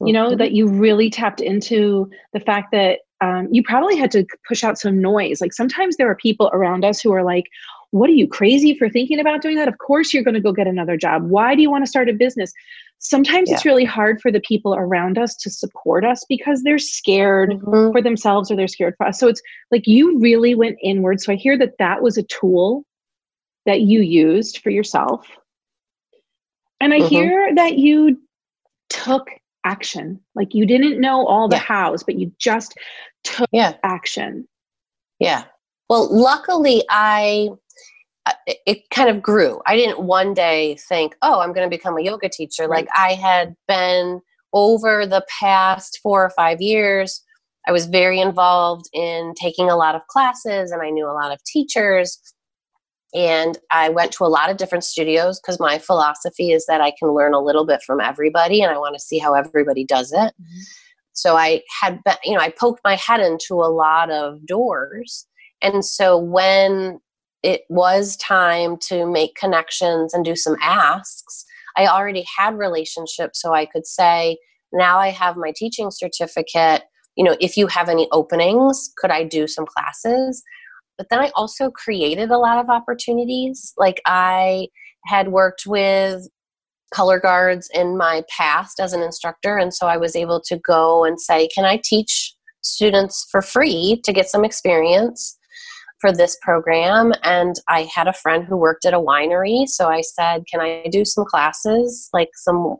You 0.00 0.12
know, 0.12 0.28
mm-hmm. 0.30 0.38
that 0.38 0.52
you 0.52 0.66
really 0.66 1.10
tapped 1.10 1.40
into 1.40 2.10
the 2.32 2.40
fact 2.40 2.72
that 2.72 3.00
um, 3.20 3.48
you 3.50 3.62
probably 3.62 3.96
had 3.96 4.10
to 4.12 4.26
push 4.46 4.64
out 4.64 4.78
some 4.78 5.00
noise. 5.00 5.40
Like 5.40 5.52
sometimes 5.52 5.96
there 5.96 6.10
are 6.10 6.16
people 6.16 6.50
around 6.52 6.84
us 6.84 7.00
who 7.00 7.12
are 7.12 7.22
like, 7.22 7.44
what 7.90 8.10
are 8.10 8.14
you 8.14 8.26
crazy 8.26 8.76
for 8.76 8.90
thinking 8.90 9.20
about 9.20 9.40
doing 9.40 9.56
that? 9.56 9.68
Of 9.68 9.78
course, 9.78 10.12
you're 10.12 10.24
going 10.24 10.34
to 10.34 10.40
go 10.40 10.52
get 10.52 10.66
another 10.66 10.96
job. 10.96 11.30
Why 11.30 11.54
do 11.54 11.62
you 11.62 11.70
want 11.70 11.84
to 11.84 11.88
start 11.88 12.08
a 12.08 12.12
business? 12.12 12.52
Sometimes 12.98 13.48
yeah. 13.48 13.54
it's 13.54 13.64
really 13.64 13.84
hard 13.84 14.20
for 14.20 14.32
the 14.32 14.40
people 14.40 14.74
around 14.74 15.16
us 15.16 15.36
to 15.36 15.50
support 15.50 16.04
us 16.04 16.24
because 16.28 16.62
they're 16.62 16.78
scared 16.78 17.50
mm-hmm. 17.50 17.92
for 17.92 18.02
themselves 18.02 18.50
or 18.50 18.56
they're 18.56 18.66
scared 18.66 18.94
for 18.96 19.06
us. 19.06 19.20
So 19.20 19.28
it's 19.28 19.42
like 19.70 19.86
you 19.86 20.18
really 20.18 20.56
went 20.56 20.76
inward. 20.82 21.20
So 21.20 21.32
I 21.32 21.36
hear 21.36 21.56
that 21.58 21.78
that 21.78 22.02
was 22.02 22.18
a 22.18 22.24
tool 22.24 22.84
that 23.64 23.82
you 23.82 24.00
used 24.00 24.58
for 24.58 24.70
yourself. 24.70 25.26
And 26.80 26.92
I 26.92 26.98
mm-hmm. 26.98 27.08
hear 27.08 27.54
that 27.54 27.78
you 27.78 28.18
took 28.90 29.28
action. 29.64 30.20
Like 30.34 30.54
you 30.54 30.66
didn't 30.66 31.00
know 31.00 31.26
all 31.26 31.48
the 31.48 31.56
yeah. 31.56 31.62
hows, 31.62 32.02
but 32.02 32.16
you 32.18 32.32
just 32.38 32.74
took 33.24 33.48
yeah. 33.52 33.74
action. 33.82 34.46
Yeah. 35.18 35.44
Well, 35.88 36.08
luckily, 36.10 36.82
I 36.90 37.50
uh, 38.26 38.32
it 38.46 38.88
kind 38.90 39.10
of 39.10 39.22
grew. 39.22 39.60
I 39.66 39.76
didn't 39.76 40.00
one 40.00 40.32
day 40.32 40.76
think, 40.88 41.14
oh, 41.22 41.40
I'm 41.40 41.52
going 41.52 41.68
to 41.68 41.76
become 41.76 41.98
a 41.98 42.02
yoga 42.02 42.28
teacher. 42.28 42.66
Right. 42.66 42.86
Like 42.86 42.88
I 42.96 43.14
had 43.14 43.54
been 43.68 44.20
over 44.54 45.04
the 45.04 45.24
past 45.40 45.98
four 46.02 46.24
or 46.24 46.30
five 46.30 46.60
years, 46.60 47.22
I 47.66 47.72
was 47.72 47.86
very 47.86 48.20
involved 48.20 48.86
in 48.92 49.32
taking 49.40 49.70
a 49.70 49.76
lot 49.76 49.94
of 49.94 50.06
classes 50.08 50.70
and 50.70 50.82
I 50.82 50.90
knew 50.90 51.06
a 51.06 51.12
lot 51.12 51.32
of 51.32 51.42
teachers. 51.44 52.18
And 53.14 53.56
I 53.70 53.88
went 53.90 54.12
to 54.12 54.24
a 54.24 54.26
lot 54.26 54.50
of 54.50 54.56
different 54.56 54.84
studios 54.84 55.40
because 55.40 55.60
my 55.60 55.78
philosophy 55.78 56.50
is 56.50 56.66
that 56.66 56.80
I 56.80 56.92
can 56.98 57.14
learn 57.14 57.32
a 57.32 57.40
little 57.40 57.64
bit 57.64 57.80
from 57.82 58.00
everybody 58.00 58.60
and 58.60 58.72
I 58.72 58.78
want 58.78 58.96
to 58.96 59.00
see 59.00 59.18
how 59.18 59.34
everybody 59.34 59.84
does 59.84 60.12
it. 60.12 60.16
Mm-hmm. 60.16 60.60
So 61.12 61.36
I 61.36 61.62
had 61.80 62.02
been, 62.04 62.16
you 62.24 62.32
know, 62.32 62.40
I 62.40 62.50
poked 62.50 62.80
my 62.84 62.96
head 62.96 63.20
into 63.20 63.54
a 63.54 63.70
lot 63.70 64.10
of 64.10 64.44
doors. 64.44 65.26
And 65.62 65.84
so 65.84 66.18
when 66.18 67.00
it 67.44 67.62
was 67.68 68.16
time 68.16 68.78
to 68.88 69.06
make 69.06 69.36
connections 69.36 70.12
and 70.12 70.24
do 70.24 70.34
some 70.34 70.56
asks, 70.60 71.44
I 71.76 71.86
already 71.86 72.24
had 72.36 72.58
relationships, 72.58 73.40
so 73.40 73.52
I 73.52 73.66
could 73.66 73.86
say, 73.86 74.38
now 74.72 74.98
I 74.98 75.10
have 75.10 75.36
my 75.36 75.52
teaching 75.54 75.90
certificate. 75.90 76.82
You 77.16 77.24
know, 77.24 77.36
if 77.40 77.56
you 77.56 77.66
have 77.68 77.88
any 77.88 78.08
openings, 78.12 78.92
could 78.96 79.10
I 79.10 79.24
do 79.24 79.46
some 79.46 79.66
classes? 79.66 80.42
But 80.96 81.08
then 81.10 81.20
I 81.20 81.30
also 81.34 81.70
created 81.70 82.30
a 82.30 82.38
lot 82.38 82.58
of 82.58 82.70
opportunities. 82.70 83.72
Like 83.76 84.00
I 84.06 84.68
had 85.06 85.28
worked 85.28 85.66
with 85.66 86.28
color 86.92 87.18
guards 87.18 87.68
in 87.74 87.96
my 87.96 88.22
past 88.28 88.78
as 88.80 88.92
an 88.92 89.02
instructor, 89.02 89.56
and 89.56 89.74
so 89.74 89.86
I 89.86 89.96
was 89.96 90.14
able 90.14 90.40
to 90.42 90.58
go 90.58 91.04
and 91.04 91.20
say, 91.20 91.48
Can 91.48 91.64
I 91.64 91.80
teach 91.82 92.34
students 92.62 93.26
for 93.30 93.42
free 93.42 94.00
to 94.04 94.12
get 94.12 94.28
some 94.28 94.44
experience? 94.44 95.38
for 96.00 96.12
this 96.12 96.36
program 96.42 97.14
and 97.22 97.54
I 97.66 97.88
had 97.94 98.08
a 98.08 98.12
friend 98.12 98.44
who 98.44 98.58
worked 98.58 98.84
at 98.84 98.92
a 98.92 99.00
winery 99.00 99.66
so 99.66 99.88
I 99.88 100.02
said 100.02 100.44
can 100.50 100.60
I 100.60 100.86
do 100.90 101.02
some 101.02 101.24
classes 101.24 102.10
like 102.12 102.28
some 102.34 102.76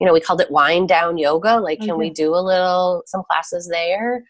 you 0.00 0.06
know 0.06 0.12
we 0.12 0.20
called 0.20 0.40
it 0.40 0.50
wind 0.50 0.88
down 0.88 1.18
yoga 1.18 1.56
like 1.56 1.80
can 1.80 1.98
we 1.98 2.06
mm-hmm. 2.06 2.22
do 2.22 2.34
a 2.34 2.38
little 2.38 3.02
some 3.06 3.24
classes 3.28 3.68
there 3.68 4.22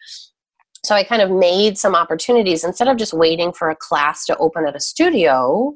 so 0.84 0.94
I 0.94 1.04
kind 1.04 1.22
of 1.22 1.30
made 1.30 1.78
some 1.78 1.94
opportunities 1.94 2.64
instead 2.64 2.88
of 2.88 2.96
just 2.96 3.12
waiting 3.12 3.52
for 3.52 3.70
a 3.70 3.76
class 3.76 4.24
to 4.26 4.36
open 4.38 4.66
at 4.66 4.76
a 4.76 4.80
studio 4.80 5.74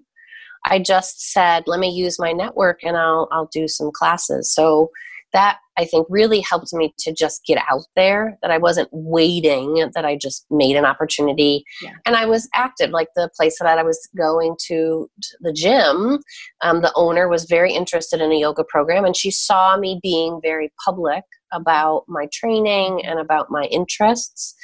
I 0.64 0.78
just 0.78 1.32
said 1.32 1.64
let 1.66 1.80
me 1.80 1.90
use 1.90 2.18
my 2.18 2.32
network 2.32 2.80
and 2.82 2.96
I'll 2.96 3.28
I'll 3.30 3.48
do 3.52 3.68
some 3.68 3.90
classes 3.92 4.52
so 4.52 4.90
that 5.32 5.58
I 5.76 5.84
think 5.84 6.06
really 6.08 6.40
helped 6.40 6.72
me 6.72 6.94
to 7.00 7.12
just 7.12 7.44
get 7.44 7.58
out 7.70 7.82
there, 7.94 8.38
that 8.40 8.50
I 8.50 8.56
wasn't 8.56 8.88
waiting, 8.90 9.90
that 9.94 10.04
I 10.04 10.16
just 10.16 10.46
made 10.50 10.76
an 10.76 10.86
opportunity. 10.86 11.64
Yeah. 11.82 11.92
And 12.06 12.16
I 12.16 12.24
was 12.24 12.48
active. 12.54 12.90
Like 12.90 13.08
the 13.14 13.28
place 13.36 13.58
that 13.60 13.78
I 13.78 13.82
was 13.82 14.08
going 14.16 14.56
to, 14.68 15.10
the 15.40 15.52
gym, 15.52 16.20
um, 16.62 16.80
the 16.80 16.92
owner 16.96 17.28
was 17.28 17.44
very 17.44 17.72
interested 17.74 18.22
in 18.22 18.32
a 18.32 18.38
yoga 18.38 18.64
program, 18.64 19.04
and 19.04 19.14
she 19.14 19.30
saw 19.30 19.76
me 19.76 20.00
being 20.02 20.40
very 20.42 20.72
public 20.82 21.24
about 21.52 22.04
my 22.08 22.26
training 22.32 23.04
and 23.04 23.18
about 23.18 23.50
my 23.50 23.64
interests. 23.64 24.54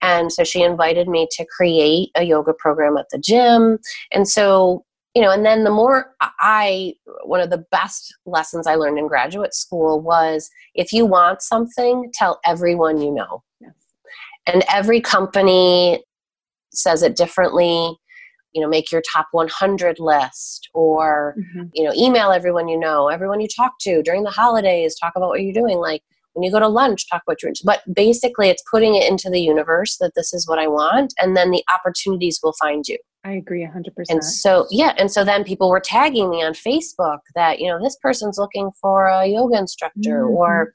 And 0.00 0.32
so 0.32 0.44
she 0.44 0.62
invited 0.62 1.08
me 1.08 1.26
to 1.32 1.44
create 1.44 2.10
a 2.14 2.22
yoga 2.22 2.52
program 2.52 2.96
at 2.96 3.06
the 3.10 3.18
gym. 3.18 3.78
And 4.12 4.28
so 4.28 4.84
you 5.14 5.22
know 5.22 5.32
and 5.32 5.44
then 5.44 5.64
the 5.64 5.70
more 5.70 6.14
i 6.40 6.92
one 7.24 7.40
of 7.40 7.50
the 7.50 7.64
best 7.70 8.14
lessons 8.26 8.66
i 8.66 8.74
learned 8.74 8.98
in 8.98 9.08
graduate 9.08 9.54
school 9.54 10.00
was 10.00 10.50
if 10.74 10.92
you 10.92 11.06
want 11.06 11.42
something 11.42 12.10
tell 12.12 12.38
everyone 12.44 13.00
you 13.00 13.10
know 13.10 13.42
yes. 13.58 13.72
and 14.46 14.62
every 14.70 15.00
company 15.00 16.04
says 16.72 17.02
it 17.02 17.16
differently 17.16 17.96
you 18.52 18.62
know 18.62 18.68
make 18.68 18.92
your 18.92 19.02
top 19.12 19.26
100 19.32 19.98
list 19.98 20.68
or 20.74 21.34
mm-hmm. 21.38 21.68
you 21.72 21.84
know 21.84 21.92
email 21.94 22.30
everyone 22.30 22.68
you 22.68 22.78
know 22.78 23.08
everyone 23.08 23.40
you 23.40 23.48
talk 23.48 23.72
to 23.80 24.02
during 24.02 24.22
the 24.22 24.30
holidays 24.30 24.96
talk 24.98 25.14
about 25.16 25.28
what 25.28 25.42
you're 25.42 25.52
doing 25.52 25.78
like 25.78 26.02
when 26.38 26.44
you 26.44 26.52
go 26.52 26.60
to 26.60 26.68
lunch 26.68 27.08
talk 27.10 27.22
about 27.26 27.42
your 27.42 27.52
but 27.64 27.82
basically 27.92 28.48
it's 28.48 28.62
putting 28.70 28.94
it 28.94 29.10
into 29.10 29.28
the 29.28 29.40
universe 29.40 29.96
that 29.98 30.12
this 30.14 30.32
is 30.32 30.46
what 30.46 30.58
i 30.58 30.68
want 30.68 31.12
and 31.18 31.36
then 31.36 31.50
the 31.50 31.64
opportunities 31.74 32.38
will 32.42 32.54
find 32.60 32.86
you 32.86 32.96
I 33.24 33.32
agree 33.32 33.66
100%. 33.66 33.90
And 34.08 34.22
so, 34.22 34.66
yeah, 34.70 34.94
and 34.96 35.10
so 35.10 35.24
then 35.24 35.42
people 35.42 35.68
were 35.68 35.80
tagging 35.80 36.30
me 36.30 36.42
on 36.42 36.52
Facebook 36.52 37.18
that, 37.34 37.58
you 37.58 37.66
know, 37.66 37.82
this 37.82 37.96
person's 38.00 38.38
looking 38.38 38.70
for 38.80 39.06
a 39.06 39.26
yoga 39.26 39.58
instructor 39.58 40.22
mm-hmm. 40.22 40.36
or 40.36 40.72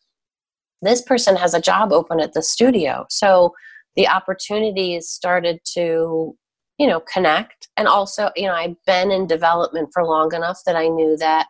this 0.82 1.02
person 1.02 1.36
has 1.38 1.54
a 1.54 1.62
job 1.62 1.92
open 1.92 2.20
at 2.20 2.34
the 2.34 2.44
studio. 2.44 3.06
So 3.10 3.54
the 3.96 4.08
opportunities 4.08 5.08
started 5.08 5.60
to, 5.74 6.36
you 6.78 6.88
know, 6.88 7.00
connect. 7.00 7.70
And 7.78 7.88
also, 7.88 8.30
you 8.36 8.48
know, 8.48 8.54
I'd 8.54 8.76
been 8.86 9.10
in 9.12 9.26
development 9.26 9.90
for 9.94 10.06
long 10.06 10.34
enough 10.34 10.60
that 10.66 10.76
I 10.76 10.90
knew 10.90 11.16
that, 11.18 11.48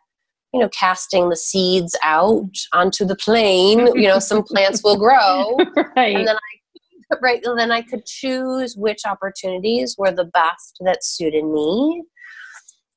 you 0.53 0.59
know, 0.59 0.69
casting 0.69 1.29
the 1.29 1.35
seeds 1.35 1.95
out 2.03 2.51
onto 2.73 3.05
the 3.05 3.15
plane, 3.15 3.87
you 3.95 4.07
know, 4.07 4.19
some 4.19 4.43
plants 4.43 4.83
will 4.83 4.97
grow. 4.97 5.57
right. 5.95 6.15
And 6.15 6.27
then 6.27 6.35
I 6.35 6.39
right 7.21 7.43
then 7.43 7.71
i 7.71 7.81
could 7.81 8.05
choose 8.05 8.75
which 8.75 9.01
opportunities 9.05 9.95
were 9.97 10.11
the 10.11 10.25
best 10.25 10.77
that 10.81 11.03
suited 11.03 11.45
me 11.45 12.01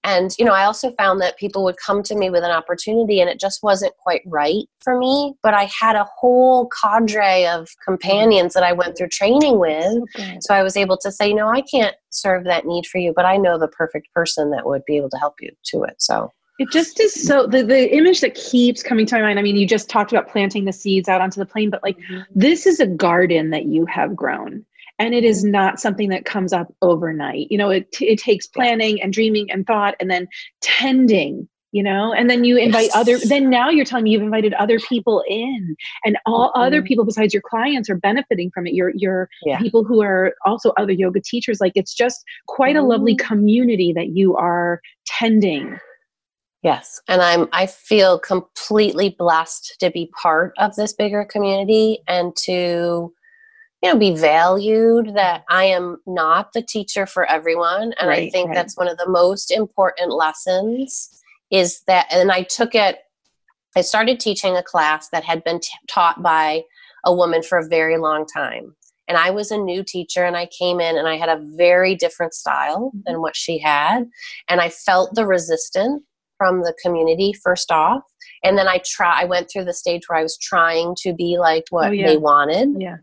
and 0.05 0.31
you 0.39 0.45
know 0.45 0.53
i 0.53 0.65
also 0.65 0.93
found 0.93 1.21
that 1.21 1.37
people 1.37 1.65
would 1.65 1.77
come 1.85 2.03
to 2.03 2.15
me 2.15 2.31
with 2.31 2.45
an 2.45 2.51
opportunity 2.51 3.21
and 3.21 3.29
it 3.29 3.39
just 3.39 3.63
wasn't 3.63 3.93
quite 3.99 4.23
right 4.27 4.65
for 4.81 4.99
me 4.99 5.35
but 5.43 5.55
i 5.55 5.69
had 5.79 5.97
a 5.97 6.07
whole 6.19 6.69
cadre 6.69 7.47
of 7.47 7.69
companions 7.85 8.55
that 8.55 8.63
i 8.63 8.73
went 8.73 8.97
through 8.97 9.09
training 9.09 9.59
with 9.59 10.03
okay. 10.15 10.39
so 10.41 10.55
i 10.55 10.63
was 10.63 10.77
able 10.77 10.97
to 10.97 11.11
say 11.13 11.33
no 11.33 11.49
i 11.49 11.61
can't 11.63 11.97
serve 12.11 12.45
that 12.45 12.67
need 12.67 12.87
for 12.87 12.99
you 12.99 13.13
but 13.15 13.27
i 13.27 13.37
know 13.37 13.59
the 13.59 13.69
perfect 13.69 14.09
person 14.15 14.51
that 14.51 14.67
would 14.67 14.83
be 14.87 14.97
able 14.97 15.11
to 15.11 15.19
help 15.19 15.35
you 15.41 15.51
to 15.65 15.83
it 15.83 15.97
so 15.99 16.31
it 16.59 16.71
just 16.71 17.01
is 17.01 17.15
so 17.27 17.47
the, 17.47 17.63
the 17.63 17.95
image 17.95 18.21
that 18.21 18.35
keeps 18.35 18.83
coming 18.83 19.07
to 19.07 19.15
my 19.17 19.23
mind. 19.23 19.39
I 19.39 19.43
mean, 19.43 19.57
you 19.57 19.67
just 19.67 19.89
talked 19.89 20.13
about 20.13 20.29
planting 20.29 20.65
the 20.65 20.73
seeds 20.73 21.09
out 21.09 21.21
onto 21.21 21.39
the 21.39 21.47
plane, 21.47 21.71
but 21.71 21.83
like 21.83 21.99
mm-hmm. 21.99 22.21
this 22.35 22.67
is 22.67 22.81
a 22.81 22.87
garden 22.87 23.51
that 23.51 23.67
you 23.67 23.87
have 23.87 24.17
grown 24.17 24.65
and 24.99 25.15
it 25.15 25.25
is 25.25 25.45
not 25.45 25.81
something 25.81 26.09
that 26.09 26.25
comes 26.25 26.53
up 26.53 26.73
overnight 26.83 27.47
you 27.51 27.59
know 27.59 27.71
it, 27.71 27.89
it 28.01 28.19
takes 28.19 28.47
planning 28.47 29.01
and 29.03 29.13
dreaming 29.13 29.51
and 29.51 29.67
thought 29.67 29.95
and 30.01 30.11
then 30.11 30.27
tending 30.61 31.49
you 31.73 31.83
know 31.83 32.13
and 32.13 32.31
then 32.31 32.45
you 32.45 32.57
invite 32.57 32.85
yes. 32.85 32.97
other 32.97 33.19
then 33.19 33.51
now 33.51 33.69
you're 33.69 33.85
telling 33.85 34.05
me 34.05 34.11
you've 34.11 34.23
invited 34.23 34.55
other 34.55 34.79
people 34.79 35.23
in 35.29 35.77
and 36.05 36.17
all 36.25 36.49
mm-hmm. 36.49 36.63
other 36.63 36.83
people 36.83 37.05
besides 37.05 37.35
your 37.35 37.43
clients 37.43 37.91
are 37.91 37.97
benefiting 37.97 38.51
from 38.53 38.67
it 38.67 38.75
your 38.75 38.93
your 38.95 39.29
yeah. 39.45 39.59
people 39.59 39.85
who 39.85 40.03
are 40.03 40.35
also 40.45 40.73
other 40.79 40.93
yoga 40.93 41.21
teachers 41.21 41.61
like 41.61 41.73
it's 41.75 41.95
just 41.95 42.25
quite 42.47 42.77
a 42.77 42.83
lovely 42.83 43.15
mm-hmm. 43.15 43.27
community 43.27 43.93
that 43.93 44.09
you 44.17 44.37
are 44.37 44.81
tending 45.07 45.79
yes 46.67 47.01
and 47.07 47.23
i'm 47.23 47.49
i 47.53 47.65
feel 47.65 48.19
completely 48.19 49.15
blessed 49.19 49.77
to 49.79 49.89
be 49.91 50.11
part 50.21 50.53
of 50.59 50.75
this 50.75 50.93
bigger 50.93 51.25
community 51.25 52.01
and 52.09 52.35
to 52.35 53.13
you 53.83 53.93
know 53.93 53.97
be 53.97 54.15
valued 54.15 55.15
that 55.15 55.45
i 55.49 55.65
am 55.65 55.97
not 56.07 56.53
the 56.53 56.63
teacher 56.63 57.07
for 57.07 57.25
everyone 57.27 57.95
and 58.01 58.09
right, 58.09 58.25
i 58.25 58.31
think 58.31 58.49
right. 58.49 58.55
that's 58.55 58.77
one 58.77 58.89
of 58.89 58.99
the 58.99 59.09
most 59.09 59.53
important 59.53 60.11
lessons 60.11 61.23
is 61.53 61.83
that 61.87 62.07
and 62.11 62.33
i 62.33 62.43
took 62.43 62.75
it 62.75 62.99
i 63.77 63.81
started 63.81 64.19
teaching 64.19 64.57
a 64.57 64.63
class 64.63 65.09
that 65.11 65.23
had 65.23 65.45
been 65.45 65.61
t- 65.61 65.69
taught 65.89 66.21
by 66.21 66.63
a 67.05 67.15
woman 67.15 67.45
for 67.45 67.59
a 67.59 67.69
very 67.69 67.97
long 67.97 68.27
time 68.27 68.75
and 69.07 69.17
i 69.17 69.31
was 69.31 69.53
a 69.53 69.59
new 69.59 69.85
teacher 69.85 70.25
and 70.25 70.37
i 70.37 70.49
came 70.59 70.81
in 70.81 70.99
and 70.99 71.07
i 71.07 71.17
had 71.17 71.29
a 71.29 71.45
very 71.57 71.95
different 71.95 72.35
style 72.35 72.89
mm-hmm. 72.89 72.99
than 73.07 73.21
what 73.21 73.37
she 73.37 73.57
had 73.57 74.09
and 74.49 74.61
i 74.61 74.69
felt 74.69 75.15
the 75.15 75.25
resistance 75.25 76.03
from 76.37 76.63
the 76.63 76.75
community 76.83 77.33
first 77.43 77.71
off 77.71 78.03
and 78.43 78.57
then 78.57 78.69
i 78.69 78.81
try 78.85 79.23
i 79.23 79.25
went 79.25 79.49
through 79.51 79.65
the 79.65 79.73
stage 79.73 80.03
where 80.07 80.19
i 80.19 80.23
was 80.23 80.39
trying 80.39 80.95
to 80.97 81.13
be 81.13 81.37
like 81.39 81.65
what 81.71 81.89
oh, 81.89 81.93
yeah. 81.93 82.07
they 82.07 82.17
wanted 82.17 82.75
yeah 82.79 82.97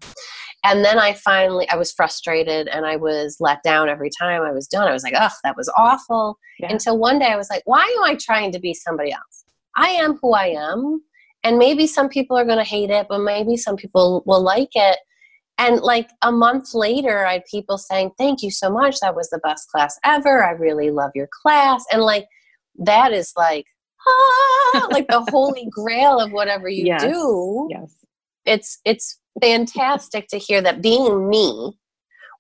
and 0.66 0.84
then 0.84 0.98
I 0.98 1.14
finally, 1.14 1.68
I 1.70 1.76
was 1.76 1.92
frustrated 1.92 2.70
and 2.70 2.86
I 2.86 2.96
was 2.96 3.36
let 3.42 3.62
down 3.64 3.90
every 3.90 4.10
time 4.18 4.44
I 4.44 4.52
was 4.52 4.66
done. 4.66 4.88
I 4.88 4.94
was 4.94 5.04
like, 5.04 5.14
ugh, 5.16 5.32
that 5.44 5.58
was 5.58 5.70
awful. 5.76 6.40
Yeah. 6.58 6.72
Until 6.72 6.98
one 6.98 7.20
day 7.20 7.26
I 7.26 7.36
was 7.36 7.50
like, 7.50 7.64
why 7.66 7.82
am 7.82 8.04
I 8.04 8.16
trying 8.16 8.54
to 8.54 8.60
be 8.60 8.74
somebody 8.74 9.12
else? 9.12 9.44
I 9.76 9.90
am 9.90 10.18
who 10.22 10.34
I 10.34 10.48
am. 10.48 11.02
And 11.44 11.58
maybe 11.58 11.86
some 11.86 12.08
people 12.08 12.38
are 12.38 12.46
going 12.46 12.60
to 12.60 12.64
hate 12.64 12.90
it, 12.90 13.08
but 13.10 13.20
maybe 13.20 13.58
some 13.58 13.76
people 13.76 14.24
will 14.26 14.42
like 14.42 14.70
it. 14.74 15.00
And 15.58 15.82
like 15.82 16.10
a 16.22 16.32
month 16.32 16.74
later, 16.74 17.26
I 17.26 17.34
had 17.34 17.46
people 17.52 17.78
saying, 17.78 18.12
thank 18.18 18.42
you 18.42 18.50
so 18.50 18.72
much. 18.72 19.02
That 19.02 19.16
was 19.16 19.30
the 19.30 19.40
best 19.40 19.70
class 19.70 20.00
ever. 20.06 20.46
I 20.46 20.52
really 20.52 20.92
love 20.92 21.12
your 21.14 21.28
class. 21.42 21.84
And 21.92 22.02
like, 22.02 22.26
that 22.80 23.12
is 23.14 23.34
like, 23.36 23.66
ah, 24.08 24.88
like 24.92 25.08
the 25.08 25.26
holy 25.30 25.68
grail 25.72 26.20
of 26.20 26.32
whatever 26.32 26.70
you 26.70 26.86
yes. 26.86 27.04
do. 27.04 27.68
Yes. 27.70 27.96
It's, 28.46 28.80
it's 28.86 29.20
fantastic 29.42 30.28
to 30.30 30.38
hear 30.38 30.62
that 30.62 30.82
being 30.82 31.30
me 31.30 31.78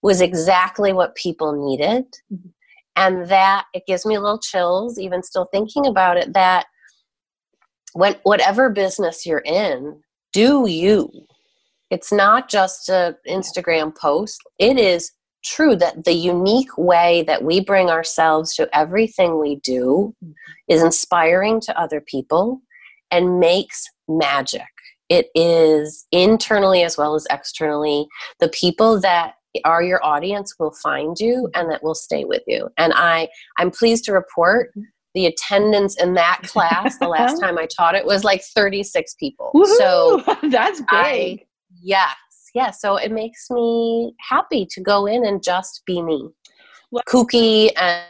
was 0.02 0.22
exactly 0.22 0.94
what 0.94 1.16
people 1.16 1.54
needed. 1.68 2.06
Mm-hmm. 2.32 2.50
And 2.96 3.28
that 3.30 3.66
it 3.74 3.84
gives 3.88 4.06
me 4.06 4.14
a 4.14 4.22
little 4.22 4.38
chills, 4.40 5.00
even 5.00 5.24
still 5.24 5.48
thinking 5.52 5.88
about 5.88 6.18
it, 6.18 6.34
that 6.34 6.68
when 7.94 8.16
whatever 8.22 8.70
business 8.70 9.26
you're 9.26 9.40
in, 9.40 10.02
do 10.32 10.68
you. 10.68 11.10
It's 11.90 12.12
not 12.12 12.50
just 12.50 12.90
an 12.90 13.16
Instagram 13.28 13.96
post. 13.96 14.42
It 14.60 14.78
is 14.78 15.12
true 15.44 15.76
that 15.76 16.06
the 16.06 16.14
unique 16.14 16.78
way 16.78 17.24
that 17.28 17.44
we 17.44 17.60
bring 17.60 17.90
ourselves 17.90 18.56
to 18.56 18.70
everything 18.76 19.40
we 19.40 19.58
do 19.58 20.16
mm-hmm. 20.24 20.32
is 20.68 20.82
inspiring 20.82 21.60
to 21.62 21.80
other 21.80 22.02
people 22.02 22.62
and 23.12 23.40
makes 23.40 23.86
magic. 24.08 24.62
It 25.10 25.28
is 25.36 26.06
internally 26.12 26.84
as 26.84 26.98
well 26.98 27.16
as 27.16 27.28
externally. 27.30 28.08
The 28.40 28.50
people 28.50 29.00
that 29.02 29.34
are 29.66 29.84
your 29.84 30.04
audience 30.04 30.56
will 30.58 30.74
find 30.82 31.16
you 31.20 31.50
and 31.54 31.70
that 31.70 31.84
will 31.84 31.94
stay 31.94 32.26
with 32.26 32.42
you. 32.48 32.70
And 32.78 32.92
i 32.96 33.28
i'm 33.60 33.70
pleased 33.70 34.04
to 34.06 34.12
report 34.12 34.72
the 35.14 35.28
attendance 35.28 36.02
in 36.02 36.16
that 36.16 36.42
class 36.44 36.98
the 36.98 37.08
last 37.08 37.40
time 37.42 37.60
i 37.60 37.68
taught 37.68 37.94
it 37.94 38.06
was 38.06 38.24
like 38.24 38.42
36 38.56 39.14
people. 39.20 39.52
Woo-hoo! 39.54 39.76
so 39.78 40.24
that's 40.50 40.80
big. 40.80 40.88
I, 40.90 41.40
yes 41.84 42.16
yes 42.54 42.82
so 42.82 42.96
it 42.96 43.12
makes 43.12 43.50
me 43.50 44.14
happy 44.20 44.66
to 44.66 44.82
go 44.82 45.06
in 45.06 45.26
and 45.26 45.44
just 45.44 45.84
be 45.86 46.02
me 46.02 46.30
well, 46.92 47.04
kooky 47.08 47.72
and 47.78 48.04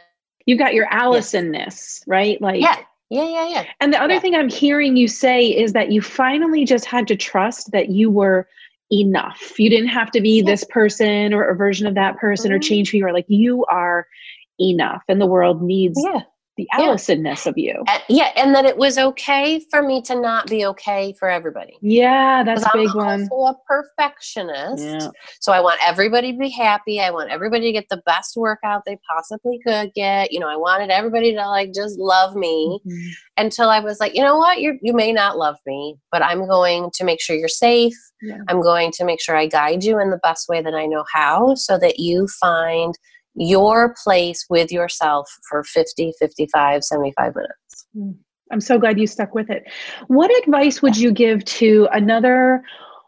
you 0.46 0.56
got 0.56 0.74
your 0.74 0.86
allisonness 0.88 1.64
yes. 1.64 2.04
right 2.06 2.40
like 2.40 2.60
yeah 2.60 2.76
yeah, 3.10 3.28
yeah, 3.28 3.48
yeah. 3.48 3.64
And 3.80 3.92
the 3.92 4.02
other 4.02 4.14
yeah. 4.14 4.20
thing 4.20 4.34
I'm 4.34 4.48
hearing 4.48 4.96
you 4.96 5.06
say 5.06 5.46
is 5.46 5.72
that 5.74 5.92
you 5.92 6.00
finally 6.00 6.64
just 6.64 6.84
had 6.84 7.06
to 7.08 7.14
trust 7.14 7.70
that 7.70 7.90
you 7.90 8.10
were 8.10 8.48
enough. 8.90 9.52
You 9.58 9.70
didn't 9.70 9.90
have 9.90 10.10
to 10.12 10.20
be 10.20 10.38
yeah. 10.38 10.46
this 10.46 10.64
person 10.64 11.32
or 11.32 11.44
a 11.44 11.54
version 11.54 11.86
of 11.86 11.94
that 11.94 12.16
person 12.16 12.50
mm-hmm. 12.50 12.56
or 12.56 12.60
change 12.60 12.90
who 12.90 12.98
you 12.98 13.06
are. 13.06 13.12
Like 13.12 13.26
you 13.28 13.64
are 13.66 14.08
enough 14.60 15.02
and 15.08 15.20
the 15.20 15.26
world 15.26 15.62
needs 15.62 16.00
yeah 16.04 16.20
the 16.56 16.68
Allisonness 16.74 17.44
yeah. 17.44 17.50
of 17.50 17.58
you. 17.58 17.82
Uh, 17.88 17.98
yeah, 18.08 18.30
and 18.36 18.54
that 18.54 18.64
it 18.64 18.76
was 18.76 18.96
okay 18.96 19.60
for 19.70 19.82
me 19.82 20.00
to 20.02 20.20
not 20.20 20.48
be 20.48 20.64
okay 20.66 21.14
for 21.18 21.28
everybody. 21.28 21.76
Yeah, 21.80 22.44
that's 22.44 22.62
a 22.62 22.70
big 22.72 22.94
one. 22.94 23.08
I'm 23.08 23.20
one. 23.26 23.28
Also 23.30 23.58
a 23.58 23.62
perfectionist, 23.66 24.84
yeah. 24.84 25.08
so 25.40 25.52
I 25.52 25.60
want 25.60 25.80
everybody 25.84 26.32
to 26.32 26.38
be 26.38 26.50
happy. 26.50 27.00
I 27.00 27.10
want 27.10 27.30
everybody 27.30 27.66
to 27.66 27.72
get 27.72 27.88
the 27.90 28.02
best 28.06 28.36
workout 28.36 28.82
they 28.86 28.98
possibly 29.10 29.58
could 29.66 29.92
get. 29.94 30.32
You 30.32 30.40
know, 30.40 30.48
I 30.48 30.56
wanted 30.56 30.90
everybody 30.90 31.32
to 31.34 31.48
like 31.48 31.72
just 31.74 31.98
love 31.98 32.36
me 32.36 32.80
mm-hmm. 32.86 33.08
until 33.36 33.68
I 33.70 33.80
was 33.80 33.98
like, 33.98 34.14
you 34.14 34.22
know 34.22 34.36
what, 34.36 34.60
you 34.60 34.78
you 34.82 34.92
may 34.92 35.12
not 35.12 35.36
love 35.36 35.56
me, 35.66 35.96
but 36.12 36.22
I'm 36.22 36.46
going 36.46 36.90
to 36.94 37.04
make 37.04 37.20
sure 37.20 37.36
you're 37.36 37.48
safe. 37.48 37.96
Yeah. 38.22 38.38
I'm 38.48 38.62
going 38.62 38.92
to 38.92 39.04
make 39.04 39.20
sure 39.20 39.36
I 39.36 39.46
guide 39.46 39.84
you 39.84 40.00
in 40.00 40.10
the 40.10 40.20
best 40.22 40.48
way 40.48 40.62
that 40.62 40.74
I 40.74 40.86
know 40.86 41.04
how, 41.12 41.54
so 41.56 41.78
that 41.78 41.98
you 41.98 42.28
find 42.40 42.94
your 43.36 43.94
place 44.02 44.46
with 44.48 44.70
yourself 44.70 45.28
for 45.48 45.64
50, 45.64 46.12
55, 46.18 46.84
75 46.84 47.34
minutes. 47.34 47.86
Hmm. 47.94 48.10
I'm 48.52 48.60
so 48.60 48.78
glad 48.78 49.00
you 49.00 49.06
stuck 49.06 49.34
with 49.34 49.50
it. 49.50 49.64
What 50.06 50.30
advice 50.42 50.82
would 50.82 50.96
you 50.96 51.12
give 51.12 51.44
to 51.46 51.88
another 51.92 52.62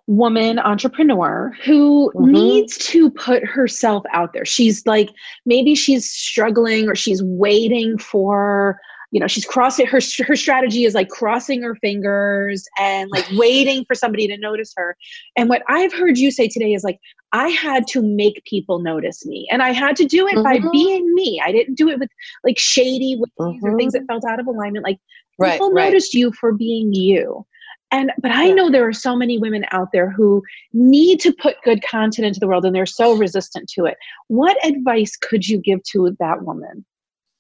woman 0.07 0.59
entrepreneur 0.59 1.53
who 1.65 2.11
mm-hmm. 2.15 2.33
needs 2.33 2.79
to 2.79 3.11
put 3.11 3.45
herself 3.45 4.05
out 4.13 4.33
there? 4.33 4.45
She's 4.45 4.85
like, 4.87 5.11
maybe 5.45 5.75
she's 5.75 6.11
struggling 6.11 6.89
or 6.89 6.95
she's 6.95 7.23
waiting 7.23 7.99
for 7.99 8.81
you 9.11 9.21
know 9.21 9.27
she's 9.27 9.45
crossing 9.45 9.87
her 9.87 10.01
her 10.27 10.37
strategy 10.37 10.85
is 10.85 10.95
like 10.95 11.09
crossing 11.09 11.63
her 11.63 11.75
fingers 11.77 12.67
and 12.79 13.11
like 13.11 13.27
waiting 13.35 13.85
for 13.85 13.95
somebody 13.95 14.27
to 14.27 14.37
notice 14.39 14.73
her 14.77 14.97
and 15.37 15.49
what 15.49 15.63
i've 15.69 15.93
heard 15.93 16.19
you 16.19 16.31
say 16.31 16.49
today 16.49 16.73
is 16.73 16.85
like 16.85 16.99
I 17.33 17.49
had 17.49 17.87
to 17.89 18.03
make 18.03 18.43
people 18.47 18.79
notice 18.79 19.27
me. 19.27 19.47
And 19.51 19.63
I 19.63 19.73
had 19.73 19.97
to 19.97 20.05
do 20.05 20.27
it 20.27 20.37
mm-hmm. 20.37 20.43
by 20.43 20.71
being 20.73 21.13
me. 21.15 21.43
I 21.45 21.53
didn't 21.53 21.75
do 21.75 21.89
it 21.89 21.99
with 21.99 22.09
like 22.45 22.59
shady 22.59 23.17
ways 23.17 23.31
mm-hmm. 23.39 23.67
or 23.67 23.77
things 23.77 23.93
that 23.93 24.01
mm-hmm. 24.01 24.07
felt 24.07 24.25
out 24.25 24.41
of 24.41 24.47
alignment. 24.47 24.85
Like 24.85 24.99
people 25.43 25.73
right, 25.73 25.87
noticed 25.87 26.15
you 26.15 26.33
for 26.33 26.53
being 26.53 26.95
you. 26.95 27.45
And 27.91 28.11
but 28.21 28.31
I 28.31 28.47
yeah. 28.47 28.55
know 28.55 28.71
there 28.71 28.89
are 28.89 28.93
so 28.93 29.15
many 29.15 29.39
women 29.39 29.65
out 29.71 29.89
there 29.93 30.11
who 30.11 30.43
need 30.73 31.21
to 31.21 31.33
put 31.33 31.57
good 31.63 31.83
content 31.83 32.27
into 32.27 32.41
the 32.41 32.47
world 32.47 32.65
and 32.65 32.75
they're 32.75 32.87
so 32.87 33.17
resistant 33.17 33.69
to 33.75 33.85
it. 33.85 33.97
What 34.29 34.57
advice 34.67 35.17
could 35.17 35.47
you 35.47 35.59
give 35.59 35.83
to 35.93 36.17
that 36.19 36.43
woman? 36.43 36.85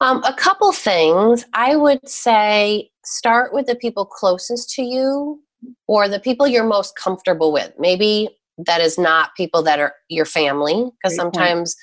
Um, 0.01 0.23
a 0.25 0.35
couple 0.35 0.73
things. 0.73 1.45
I 1.55 1.77
would 1.77 2.07
say 2.09 2.91
start 3.05 3.53
with 3.53 3.67
the 3.67 3.77
people 3.77 4.05
closest 4.05 4.71
to 4.75 4.83
you 4.83 5.41
or 5.87 6.09
the 6.09 6.21
people 6.21 6.47
you're 6.47 6.67
most 6.67 6.97
comfortable 6.97 7.53
with. 7.53 7.73
Maybe 7.79 8.29
that 8.59 8.81
is 8.81 8.99
not 8.99 9.35
people 9.37 9.63
that 9.63 9.79
are 9.79 9.95
your 10.09 10.25
family 10.25 10.91
because 11.03 11.17
sometimes 11.17 11.75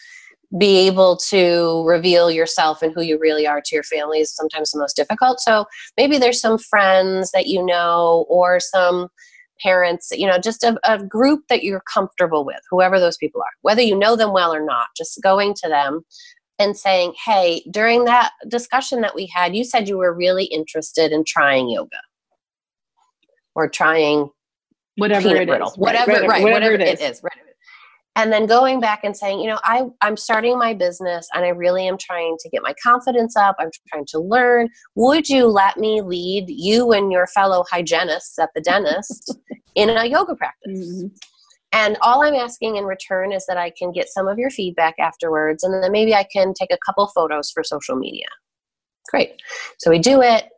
point. 0.51 0.61
be 0.61 0.87
able 0.87 1.17
to 1.17 1.83
reveal 1.85 2.31
yourself 2.31 2.81
and 2.81 2.93
who 2.93 3.01
you 3.01 3.19
really 3.19 3.45
are 3.45 3.61
to 3.61 3.75
your 3.75 3.83
family 3.83 4.19
is 4.19 4.35
sometimes 4.35 4.71
the 4.71 4.79
most 4.79 4.95
difficult 4.95 5.39
so 5.39 5.65
maybe 5.97 6.17
there's 6.17 6.41
some 6.41 6.57
friends 6.57 7.31
that 7.31 7.47
you 7.47 7.63
know 7.63 8.25
or 8.27 8.59
some 8.59 9.07
parents 9.61 10.09
you 10.11 10.27
know 10.27 10.39
just 10.39 10.63
a, 10.63 10.77
a 10.83 11.03
group 11.03 11.41
that 11.47 11.63
you're 11.63 11.83
comfortable 11.91 12.43
with 12.43 12.59
whoever 12.69 12.99
those 12.99 13.17
people 13.17 13.41
are 13.41 13.53
whether 13.61 13.81
you 13.81 13.97
know 13.97 14.15
them 14.15 14.33
well 14.33 14.53
or 14.53 14.65
not 14.65 14.87
just 14.97 15.21
going 15.21 15.53
to 15.53 15.69
them 15.69 16.01
and 16.59 16.77
saying 16.77 17.13
hey 17.25 17.63
during 17.71 18.05
that 18.05 18.31
discussion 18.47 19.01
that 19.01 19.15
we 19.15 19.25
had 19.33 19.55
you 19.55 19.63
said 19.63 19.87
you 19.87 19.97
were 19.97 20.13
really 20.13 20.45
interested 20.45 21.11
in 21.11 21.23
trying 21.25 21.69
yoga 21.69 21.97
or 23.55 23.67
trying 23.67 24.29
whatever 24.97 25.35
it 25.35 25.47
brittle. 25.47 25.69
is. 25.69 25.77
Whatever, 25.77 26.11
right, 26.11 26.27
right, 26.27 26.43
whatever, 26.43 26.71
whatever, 26.71 26.75
it 26.75 26.81
is. 26.81 27.01
It 27.01 27.11
is 27.11 27.23
right. 27.23 27.33
and 28.15 28.31
then 28.31 28.45
going 28.45 28.79
back 28.79 29.03
and 29.03 29.15
saying 29.15 29.39
you 29.39 29.47
know 29.47 29.59
I, 29.63 29.85
i'm 30.01 30.17
starting 30.17 30.57
my 30.57 30.73
business 30.73 31.27
and 31.33 31.43
i 31.43 31.49
really 31.49 31.87
am 31.87 31.97
trying 31.97 32.37
to 32.39 32.49
get 32.49 32.61
my 32.61 32.73
confidence 32.81 33.35
up 33.35 33.55
i'm 33.59 33.69
trying 33.89 34.05
to 34.09 34.19
learn 34.19 34.69
would 34.95 35.27
you 35.29 35.47
let 35.47 35.77
me 35.77 36.01
lead 36.01 36.45
you 36.47 36.91
and 36.91 37.11
your 37.11 37.27
fellow 37.27 37.63
hygienists 37.69 38.37
at 38.39 38.49
the 38.55 38.61
dentist 38.61 39.37
in 39.75 39.89
a 39.89 40.05
yoga 40.05 40.35
practice 40.35 40.79
mm-hmm. 40.79 41.07
And 41.73 41.97
all 42.01 42.23
i'm 42.23 42.35
asking 42.35 42.77
in 42.77 42.85
return 42.85 43.33
is 43.33 43.45
that 43.45 43.57
i 43.57 43.69
can 43.77 43.91
get 43.91 44.07
some 44.07 44.27
of 44.27 44.37
your 44.37 44.49
feedback 44.49 44.95
afterwards 44.99 45.63
and 45.63 45.83
then 45.83 45.91
maybe 45.91 46.15
i 46.15 46.25
can 46.31 46.53
take 46.53 46.71
a 46.71 46.77
couple 46.85 47.05
photos 47.07 47.51
for 47.51 47.63
social 47.63 47.95
media 47.95 48.27
great 49.09 49.41
so 49.77 49.89
we 49.91 49.99
do 49.99 50.21
it 50.21 50.49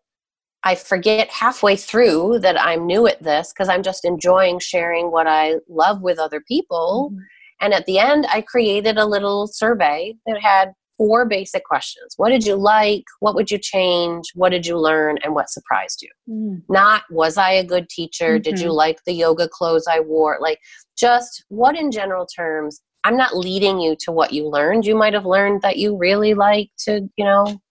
I 0.68 0.74
forget 0.74 1.30
halfway 1.30 1.76
through 1.76 2.40
that 2.40 2.60
I'm 2.60 2.88
new 2.88 3.06
at 3.06 3.22
this 3.22 3.54
because 3.54 3.70
I'm 3.70 3.84
just 3.84 4.04
enjoying 4.04 4.58
sharing 4.58 5.12
what 5.12 5.28
I 5.28 5.58
love 5.70 6.02
with 6.02 6.18
other 6.18 6.42
people. 6.48 7.12
Mm-hmm. 7.12 7.22
And 7.62 7.74
at 7.74 7.86
the 7.86 8.00
end, 8.00 8.26
I 8.32 8.42
created 8.42 8.98
a 8.98 9.06
little 9.06 9.46
survey 9.46 10.16
that 10.26 10.42
had 10.42 10.74
four 10.98 11.26
basic 11.26 11.64
questions 11.66 12.14
What 12.18 12.30
did 12.30 12.46
you 12.46 12.56
like? 12.56 13.04
What 13.20 13.36
would 13.36 13.52
you 13.52 13.58
change? 13.58 14.26
What 14.34 14.50
did 14.50 14.66
you 14.66 14.78
learn? 14.78 15.18
And 15.24 15.34
what 15.34 15.50
surprised 15.50 16.02
you? 16.02 16.10
Mm. 16.30 16.62
Not, 16.70 17.04
was 17.10 17.38
I 17.38 17.52
a 17.52 17.64
good 17.64 17.90
teacher? 17.90 18.36
Mm-hmm. 18.36 18.44
Did 18.44 18.60
you 18.60 18.68
mm-hmm. 18.68 18.76
like 18.76 19.00
the 19.06 19.14
yoga 19.14 19.48
clothes 19.48 19.86
I 19.90 20.00
wore? 20.00 20.38
Like, 20.42 20.60
just 20.98 21.44
what 21.50 21.78
in 21.78 21.92
general 21.92 22.26
terms. 22.26 22.82
I'm 23.04 23.18
not 23.18 23.38
leading 23.38 23.80
you 23.80 23.96
to 24.00 24.12
what 24.12 24.34
you 24.34 24.50
learned. 24.50 24.86
You 24.86 24.96
might 24.96 25.14
have 25.14 25.28
learned 25.28 25.62
that 25.62 25.78
you 25.78 25.96
really 25.96 26.34
like 26.34 26.72
to, 26.86 27.08
you 27.18 27.26
know, 27.26 27.62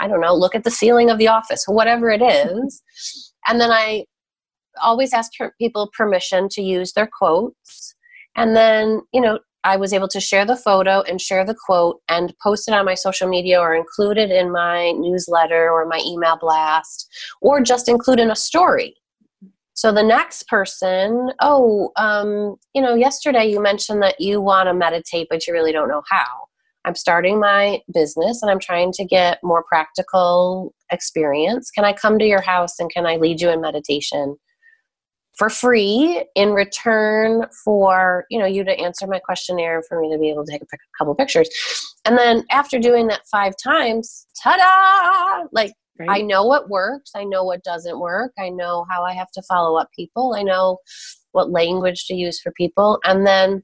I 0.00 0.08
don't 0.08 0.20
know, 0.20 0.34
look 0.34 0.56
at 0.56 0.64
the 0.64 0.70
ceiling 0.70 1.10
of 1.10 1.18
the 1.18 1.28
office, 1.28 1.64
whatever 1.66 2.10
it 2.10 2.22
is. 2.22 2.82
And 3.46 3.58
then 3.58 3.70
I 3.70 4.04
always 4.82 5.14
ask 5.14 5.32
people 5.58 5.90
permission 5.96 6.48
to 6.50 6.62
use 6.62 6.92
their 6.92 7.08
quotes. 7.10 7.94
And 8.36 8.54
then, 8.54 9.00
you 9.14 9.20
know, 9.22 9.38
I 9.64 9.76
was 9.76 9.92
able 9.92 10.08
to 10.08 10.20
share 10.20 10.46
the 10.46 10.56
photo 10.56 11.02
and 11.02 11.20
share 11.20 11.44
the 11.44 11.54
quote 11.54 12.00
and 12.08 12.32
post 12.42 12.68
it 12.68 12.74
on 12.74 12.86
my 12.86 12.94
social 12.94 13.28
media 13.28 13.60
or 13.60 13.74
include 13.74 14.16
it 14.16 14.30
in 14.30 14.50
my 14.50 14.92
newsletter 14.92 15.70
or 15.70 15.86
my 15.86 16.00
email 16.06 16.38
blast 16.40 17.08
or 17.42 17.60
just 17.60 17.88
include 17.88 18.20
in 18.20 18.30
a 18.30 18.36
story. 18.36 18.94
So 19.74 19.92
the 19.92 20.02
next 20.02 20.46
person, 20.48 21.30
oh, 21.40 21.90
um, 21.96 22.56
you 22.74 22.82
know, 22.82 22.94
yesterday 22.94 23.46
you 23.46 23.62
mentioned 23.62 24.02
that 24.02 24.20
you 24.20 24.40
want 24.40 24.68
to 24.68 24.74
meditate, 24.74 25.28
but 25.30 25.46
you 25.46 25.52
really 25.52 25.72
don't 25.72 25.88
know 25.88 26.02
how. 26.10 26.48
I'm 26.84 26.94
starting 26.94 27.38
my 27.38 27.80
business 27.92 28.42
and 28.42 28.50
I'm 28.50 28.58
trying 28.58 28.92
to 28.92 29.04
get 29.04 29.38
more 29.42 29.64
practical 29.68 30.74
experience. 30.90 31.70
Can 31.70 31.84
I 31.84 31.92
come 31.92 32.18
to 32.18 32.24
your 32.24 32.40
house 32.40 32.78
and 32.78 32.90
can 32.90 33.06
I 33.06 33.16
lead 33.16 33.40
you 33.40 33.50
in 33.50 33.60
meditation? 33.60 34.36
For 35.36 35.48
free 35.48 36.24
in 36.34 36.50
return 36.50 37.46
for 37.64 38.26
you 38.30 38.38
know 38.38 38.46
you 38.46 38.64
to 38.64 38.78
answer 38.78 39.06
my 39.06 39.18
questionnaire 39.18 39.82
for 39.88 40.00
me 40.00 40.12
to 40.12 40.18
be 40.18 40.30
able 40.30 40.44
to 40.44 40.52
take 40.52 40.62
a 40.62 40.76
couple 40.98 41.14
pictures. 41.14 41.48
And 42.04 42.16
then 42.16 42.44
after 42.50 42.78
doing 42.78 43.06
that 43.08 43.22
five 43.30 43.54
times 43.62 44.26
ta-da! 44.42 45.46
Like 45.52 45.72
right. 45.98 46.08
i 46.10 46.20
know 46.22 46.44
what 46.44 46.70
works 46.70 47.10
i 47.14 47.24
know 47.24 47.44
what 47.44 47.62
doesn't 47.62 48.00
work 48.00 48.32
i 48.38 48.48
know 48.48 48.86
how 48.88 49.04
i 49.04 49.12
have 49.12 49.30
to 49.32 49.42
follow 49.42 49.78
up 49.78 49.90
people 49.94 50.34
i 50.34 50.42
know 50.42 50.78
what 51.32 51.50
language 51.50 52.06
to 52.06 52.14
use 52.14 52.40
for 52.40 52.52
people. 52.52 52.98
And 53.04 53.26
then 53.26 53.62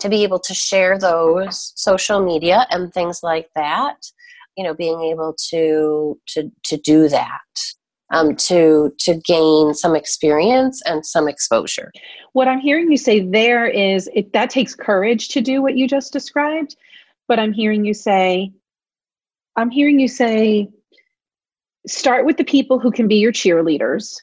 to 0.00 0.08
be 0.08 0.22
able 0.22 0.38
to 0.38 0.54
share 0.54 0.98
those 0.98 1.72
social 1.76 2.24
media 2.24 2.66
and 2.70 2.92
things 2.92 3.20
like 3.22 3.48
that 3.56 3.96
you 4.56 4.62
know 4.62 4.72
being 4.72 5.00
able 5.02 5.34
to 5.50 6.20
to 6.28 6.50
to 6.64 6.76
do 6.76 7.08
that 7.08 7.40
um, 8.10 8.36
to 8.36 8.92
to 8.98 9.14
gain 9.14 9.74
some 9.74 9.94
experience 9.94 10.82
and 10.86 11.04
some 11.04 11.28
exposure. 11.28 11.92
What 12.32 12.48
I'm 12.48 12.60
hearing 12.60 12.90
you 12.90 12.96
say 12.96 13.20
there 13.20 13.66
is 13.66 14.08
it 14.14 14.32
that 14.32 14.50
takes 14.50 14.74
courage 14.74 15.28
to 15.28 15.40
do 15.40 15.62
what 15.62 15.76
you 15.76 15.86
just 15.86 16.12
described, 16.12 16.76
but 17.26 17.38
I'm 17.38 17.52
hearing 17.52 17.84
you 17.84 17.94
say, 17.94 18.52
I'm 19.56 19.70
hearing 19.70 19.98
you 20.00 20.08
say, 20.08 20.68
start 21.86 22.24
with 22.26 22.36
the 22.36 22.44
people 22.44 22.78
who 22.78 22.90
can 22.90 23.08
be 23.08 23.16
your 23.16 23.32
cheerleaders. 23.32 24.16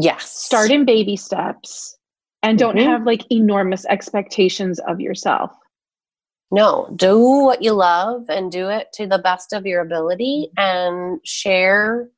Yes. 0.00 0.30
Start 0.30 0.70
in 0.70 0.84
baby 0.84 1.16
steps 1.16 1.96
and 2.42 2.58
don't 2.58 2.76
mm-hmm. 2.76 2.88
have 2.88 3.04
like 3.04 3.30
enormous 3.30 3.84
expectations 3.86 4.80
of 4.88 5.00
yourself. 5.00 5.52
No, 6.50 6.92
do 6.96 7.18
what 7.18 7.62
you 7.62 7.72
love 7.72 8.24
and 8.28 8.52
do 8.52 8.68
it 8.68 8.88
to 8.94 9.06
the 9.06 9.18
best 9.18 9.54
of 9.54 9.64
your 9.64 9.80
ability 9.80 10.50
and 10.56 11.18
share 11.24 12.08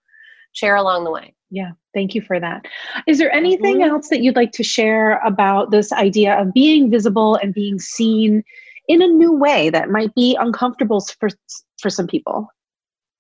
share 0.55 0.77
along 0.77 1.05
the 1.05 1.11
way. 1.11 1.35
Yeah, 1.51 1.73
thank 1.93 2.15
you 2.15 2.23
for 2.23 2.41
that. 2.41 2.67
Is 3.07 3.19
there 3.19 3.33
anything 3.33 3.77
mm-hmm. 3.77 3.91
else 3.91 4.09
that 4.09 4.21
you'd 4.21 4.37
like 4.37 4.53
to 4.53 4.65
share 4.65 5.19
about 5.19 5.71
this 5.71 5.93
idea 5.93 6.41
of 6.41 6.53
being 6.53 6.91
visible 6.91 7.37
and 7.37 7.55
being 7.55 7.79
seen 7.79 8.43
in 8.89 9.03
a 9.03 9.07
new 9.07 9.33
way 9.33 9.71
that 9.71 9.91
might 9.91 10.15
be 10.15 10.37
uncomfortable 10.41 11.01
for 11.21 11.29
for 11.81 11.91
some 11.91 12.07
people? 12.07 12.49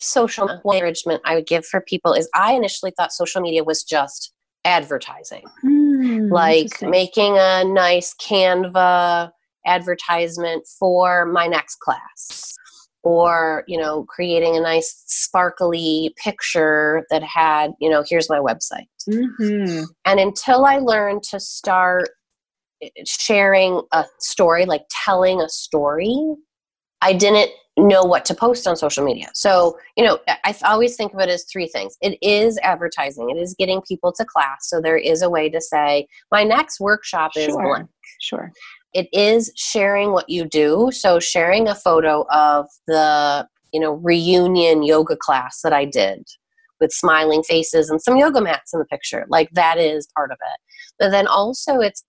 Social 0.00 0.48
encouragement 0.48 1.22
I 1.24 1.36
would 1.36 1.46
give 1.46 1.64
for 1.64 1.80
people 1.80 2.12
is 2.12 2.28
I 2.34 2.54
initially 2.54 2.92
thought 2.96 3.12
social 3.12 3.40
media 3.40 3.62
was 3.62 3.84
just 3.84 4.32
advertising. 4.64 5.44
Mm, 5.64 6.30
like 6.30 6.82
making 6.82 7.36
a 7.38 7.64
nice 7.64 8.14
Canva 8.14 9.30
advertisement 9.66 10.66
for 10.78 11.24
my 11.24 11.46
next 11.46 11.76
class 11.80 12.54
or 13.04 13.64
you 13.68 13.78
know 13.78 14.04
creating 14.04 14.56
a 14.56 14.60
nice 14.60 15.04
sparkly 15.06 16.14
picture 16.22 17.06
that 17.10 17.22
had 17.22 17.72
you 17.80 17.88
know 17.88 18.02
here's 18.08 18.28
my 18.28 18.38
website. 18.38 18.88
Mm-hmm. 19.08 19.84
and 20.06 20.20
until 20.20 20.64
i 20.64 20.78
learned 20.78 21.22
to 21.24 21.38
start 21.38 22.08
eh, 22.82 22.88
sharing 23.04 23.82
a 23.92 24.04
story 24.18 24.64
like 24.64 24.86
telling 24.90 25.42
a 25.42 25.48
story 25.48 26.16
i 27.02 27.12
didn't 27.12 27.50
know 27.76 28.04
what 28.04 28.24
to 28.24 28.34
post 28.34 28.68
on 28.68 28.76
social 28.76 29.04
media. 29.04 29.28
So 29.34 29.76
you 29.96 30.04
know 30.04 30.18
i 30.44 30.54
always 30.64 30.96
think 30.96 31.12
of 31.12 31.20
it 31.20 31.28
as 31.28 31.44
three 31.52 31.66
things. 31.66 31.96
It 32.00 32.16
is 32.22 32.58
advertising. 32.62 33.30
It 33.30 33.36
is 33.36 33.54
getting 33.58 33.82
people 33.82 34.12
to 34.12 34.24
class. 34.24 34.70
So 34.70 34.80
there 34.80 34.96
is 34.96 35.22
a 35.22 35.28
way 35.28 35.50
to 35.50 35.60
say 35.60 36.06
my 36.30 36.44
next 36.44 36.80
workshop 36.80 37.32
is 37.36 37.46
sure. 37.46 37.62
blank. 37.62 37.90
Sure 38.20 38.52
it 38.94 39.08
is 39.12 39.52
sharing 39.56 40.12
what 40.12 40.30
you 40.30 40.44
do. 40.44 40.90
So 40.92 41.18
sharing 41.18 41.68
a 41.68 41.74
photo 41.74 42.24
of 42.30 42.66
the, 42.86 43.46
you 43.72 43.80
know, 43.80 43.94
reunion 43.94 44.84
yoga 44.84 45.16
class 45.16 45.60
that 45.62 45.72
I 45.72 45.84
did 45.84 46.26
with 46.80 46.92
smiling 46.92 47.42
faces 47.42 47.90
and 47.90 48.00
some 48.00 48.16
yoga 48.16 48.40
mats 48.40 48.72
in 48.72 48.78
the 48.78 48.86
picture. 48.86 49.26
Like 49.28 49.50
that 49.52 49.78
is 49.78 50.08
part 50.16 50.30
of 50.30 50.38
it. 50.40 50.60
But 50.98 51.10
then 51.10 51.26
also 51.26 51.80
it's 51.80 52.04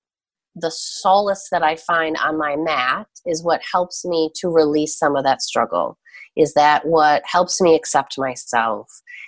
the 0.56 0.72
solace 0.72 1.48
that 1.52 1.64
I 1.64 1.76
find 1.76 2.16
on 2.18 2.38
my 2.38 2.56
mat 2.56 3.08
is 3.26 3.44
what 3.44 3.62
helps 3.72 4.06
me 4.06 4.32
to 4.36 4.50
release 4.50 4.98
some 4.98 5.16
of 5.16 5.24
that 5.24 5.42
struggle. 5.42 5.98
Is 6.36 6.54
that 6.54 6.86
what 6.86 7.24
helps 7.26 7.62
me 7.62 7.76
accept 7.76 8.18
myself? 8.18 8.88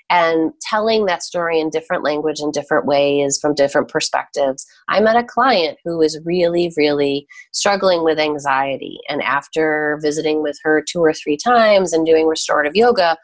And 0.09 0.53
telling 0.61 1.05
that 1.05 1.23
story 1.23 1.59
in 1.59 1.69
different 1.69 2.03
language 2.03 2.39
in 2.39 2.51
different 2.51 2.85
ways 2.85 3.37
from 3.41 3.55
different 3.55 3.89
perspectives. 3.89 4.65
I 4.87 4.99
met 4.99 5.17
a 5.17 5.23
client 5.23 5.77
who 5.83 5.97
was 5.97 6.19
really, 6.23 6.71
really 6.77 7.27
struggling 7.51 8.03
with 8.03 8.19
anxiety. 8.19 8.99
And 9.09 9.21
after 9.21 9.99
visiting 10.01 10.41
with 10.41 10.57
her 10.63 10.83
two 10.87 10.99
or 10.99 11.13
three 11.13 11.37
times 11.37 11.93
and 11.93 12.05
doing 12.05 12.27
restorative 12.27 12.75
yoga, 12.75 13.17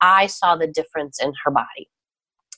I 0.00 0.26
saw 0.26 0.56
the 0.56 0.66
difference 0.66 1.20
in 1.22 1.32
her 1.44 1.50
body 1.50 1.88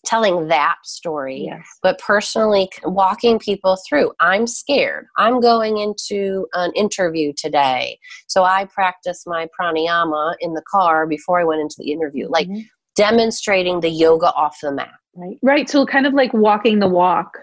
telling 0.05 0.49
that 0.49 0.77
story, 0.85 1.45
yes. 1.47 1.67
but 1.83 1.99
personally 1.99 2.69
walking 2.85 3.39
people 3.39 3.77
through. 3.89 4.13
I'm 4.21 4.47
scared. 4.47 5.07
I'm 5.17 5.41
going 5.41 5.79
into 5.79 6.47
an 6.55 6.73
interview 6.75 7.33
today. 7.37 7.99
So 8.27 8.45
I 8.45 8.67
practiced 8.67 9.27
my 9.27 9.49
pranayama 9.59 10.35
in 10.41 10.55
the 10.55 10.63
car 10.71 11.07
before 11.07 11.41
I 11.41 11.45
went 11.45 11.61
into 11.61 11.77
the 11.79 11.93
interview, 11.93 12.29
like 12.29 12.49
mm-hmm. 12.49 12.61
demonstrating 12.95 13.81
the 13.81 13.91
yoga 13.91 14.27
off 14.27 14.59
the 14.63 14.73
mat. 14.73 14.91
Right. 15.17 15.39
Right. 15.43 15.71
So 15.71 15.87
kind 15.87 16.07
of 16.07 16.15
like 16.15 16.33
walking 16.33 16.81
the 16.81 16.89
walk. 16.89 17.39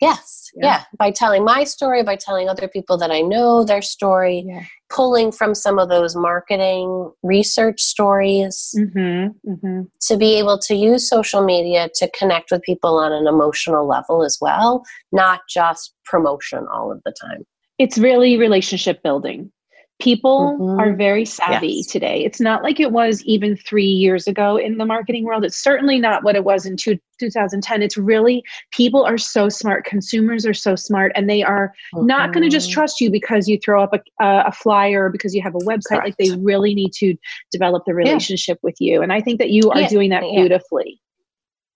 Yes. 0.00 0.50
Yeah. 0.54 0.66
yeah. 0.66 0.84
By 0.98 1.10
telling 1.10 1.44
my 1.44 1.64
story, 1.64 2.02
by 2.02 2.16
telling 2.16 2.48
other 2.48 2.68
people 2.68 2.98
that 2.98 3.10
I 3.10 3.20
know 3.20 3.64
their 3.64 3.82
story, 3.82 4.44
yeah. 4.46 4.64
Pulling 4.90 5.30
from 5.30 5.54
some 5.54 5.78
of 5.78 5.88
those 5.88 6.16
marketing 6.16 7.12
research 7.22 7.80
stories 7.80 8.74
mm-hmm. 8.78 9.50
Mm-hmm. 9.50 9.82
to 10.00 10.16
be 10.16 10.38
able 10.38 10.58
to 10.60 10.74
use 10.74 11.08
social 11.08 11.44
media 11.44 11.88
to 11.94 12.10
connect 12.18 12.50
with 12.50 12.62
people 12.62 12.98
on 12.98 13.12
an 13.12 13.26
emotional 13.26 13.86
level 13.86 14.24
as 14.24 14.38
well, 14.40 14.84
not 15.12 15.40
just 15.48 15.94
promotion 16.04 16.66
all 16.72 16.90
of 16.90 17.02
the 17.04 17.14
time. 17.20 17.44
It's 17.78 17.98
really 17.98 18.38
relationship 18.38 19.02
building 19.02 19.52
people 20.00 20.56
mm-hmm. 20.60 20.80
are 20.80 20.94
very 20.94 21.24
savvy 21.24 21.68
yes. 21.68 21.86
today 21.86 22.24
it's 22.24 22.40
not 22.40 22.62
like 22.62 22.78
it 22.78 22.92
was 22.92 23.22
even 23.24 23.56
three 23.56 23.84
years 23.84 24.26
ago 24.26 24.56
in 24.56 24.78
the 24.78 24.84
marketing 24.84 25.24
world 25.24 25.44
it's 25.44 25.58
certainly 25.58 25.98
not 25.98 26.22
what 26.22 26.36
it 26.36 26.44
was 26.44 26.64
in 26.64 26.76
two, 26.76 26.98
2010 27.18 27.82
it's 27.82 27.96
really 27.96 28.42
people 28.72 29.04
are 29.04 29.18
so 29.18 29.48
smart 29.48 29.84
consumers 29.84 30.46
are 30.46 30.54
so 30.54 30.76
smart 30.76 31.10
and 31.14 31.28
they 31.28 31.42
are 31.42 31.72
mm-hmm. 31.94 32.06
not 32.06 32.32
going 32.32 32.42
to 32.42 32.50
just 32.50 32.70
trust 32.70 33.00
you 33.00 33.10
because 33.10 33.48
you 33.48 33.58
throw 33.58 33.82
up 33.82 33.92
a, 33.92 34.00
a 34.20 34.52
flyer 34.52 35.06
or 35.06 35.10
because 35.10 35.34
you 35.34 35.42
have 35.42 35.54
a 35.54 35.58
website 35.58 35.88
Correct. 35.88 36.04
like 36.04 36.16
they 36.18 36.36
really 36.36 36.74
need 36.74 36.92
to 36.94 37.16
develop 37.50 37.82
the 37.86 37.94
relationship 37.94 38.58
yeah. 38.58 38.66
with 38.66 38.76
you 38.80 39.02
and 39.02 39.12
i 39.12 39.20
think 39.20 39.38
that 39.38 39.50
you 39.50 39.70
are 39.70 39.80
yeah. 39.80 39.88
doing 39.88 40.10
that 40.10 40.22
beautifully 40.22 41.00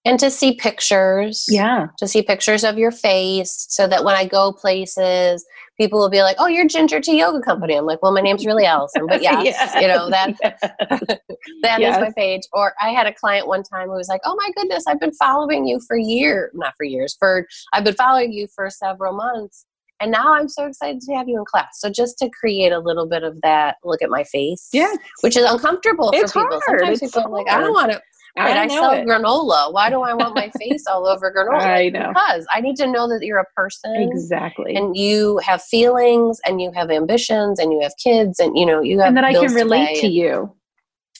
and 0.05 0.19
to 0.19 0.29
see 0.29 0.55
pictures. 0.55 1.45
Yeah. 1.49 1.87
To 1.97 2.07
see 2.07 2.21
pictures 2.21 2.63
of 2.63 2.77
your 2.77 2.91
face 2.91 3.65
so 3.69 3.87
that 3.87 4.03
when 4.03 4.15
I 4.15 4.25
go 4.25 4.51
places, 4.51 5.45
people 5.77 5.99
will 5.99 6.09
be 6.09 6.21
like, 6.21 6.35
"Oh, 6.39 6.47
you're 6.47 6.67
Ginger 6.67 6.99
Tea 6.99 7.19
Yoga 7.19 7.41
Company." 7.41 7.75
I'm 7.75 7.85
like, 7.85 8.01
"Well, 8.01 8.13
my 8.13 8.21
name's 8.21 8.45
really 8.45 8.65
Allison, 8.65 9.07
but 9.07 9.21
yes, 9.21 9.43
yes. 9.45 9.75
you 9.75 9.87
know 9.87 10.09
that 10.09 10.35
that 11.61 11.79
yes. 11.79 11.95
is 11.95 12.01
my 12.01 12.11
page." 12.15 12.41
Or 12.53 12.73
I 12.81 12.89
had 12.89 13.07
a 13.07 13.13
client 13.13 13.47
one 13.47 13.63
time 13.63 13.87
who 13.87 13.95
was 13.95 14.09
like, 14.09 14.21
"Oh 14.25 14.35
my 14.35 14.51
goodness, 14.55 14.85
I've 14.87 14.99
been 14.99 15.13
following 15.13 15.65
you 15.65 15.79
for 15.87 15.97
year 15.97 16.51
not 16.53 16.73
for 16.77 16.83
years, 16.83 17.15
for 17.19 17.47
I've 17.73 17.83
been 17.83 17.95
following 17.95 18.31
you 18.31 18.47
for 18.55 18.69
several 18.69 19.13
months." 19.13 19.65
And 19.99 20.11
now 20.11 20.33
I'm 20.33 20.49
so 20.49 20.65
excited 20.65 20.99
to 21.01 21.13
have 21.13 21.29
you 21.29 21.37
in 21.37 21.45
class. 21.45 21.79
So 21.79 21.89
just 21.89 22.17
to 22.17 22.29
create 22.29 22.73
a 22.73 22.79
little 22.79 23.07
bit 23.07 23.23
of 23.23 23.39
that 23.41 23.77
look 23.85 24.01
at 24.01 24.09
my 24.09 24.25
face, 24.25 24.67
yeah, 24.73 24.91
which 25.21 25.37
is 25.37 25.49
uncomfortable 25.49 26.11
it's 26.13 26.33
for 26.33 26.41
people. 26.41 26.59
Hard. 26.65 26.79
Sometimes 26.79 27.01
it's 27.01 27.15
people 27.15 27.33
are 27.33 27.37
like, 27.37 27.49
I 27.49 27.61
don't 27.61 27.71
want 27.71 27.91
to. 27.93 28.01
I, 28.37 28.63
I 28.63 28.67
sell 28.67 28.91
it. 28.93 29.05
granola. 29.05 29.71
Why 29.71 29.89
do 29.89 30.01
I 30.01 30.13
want 30.13 30.33
my 30.35 30.49
face 30.59 30.85
all 30.87 31.05
over 31.05 31.31
granola? 31.35 31.61
I 31.61 31.89
know. 31.89 32.09
Because 32.13 32.45
I 32.51 32.61
need 32.61 32.75
to 32.77 32.87
know 32.87 33.07
that 33.07 33.19
you're 33.23 33.39
a 33.39 33.45
person. 33.55 33.95
Exactly. 33.95 34.75
And 34.75 34.97
you 34.97 35.37
have 35.45 35.61
feelings 35.61 36.39
and 36.45 36.59
you 36.61 36.71
have 36.71 36.89
ambitions 36.89 37.59
and 37.59 37.71
you 37.71 37.79
have 37.81 37.93
kids 38.03 38.39
and 38.39 38.57
you 38.57 38.65
know, 38.65 38.81
you 38.81 38.99
have 38.99 39.09
And 39.09 39.17
that 39.17 39.23
I 39.23 39.33
can 39.33 39.53
relate 39.53 39.95
to, 39.95 40.01
to 40.01 40.07
you. 40.07 40.55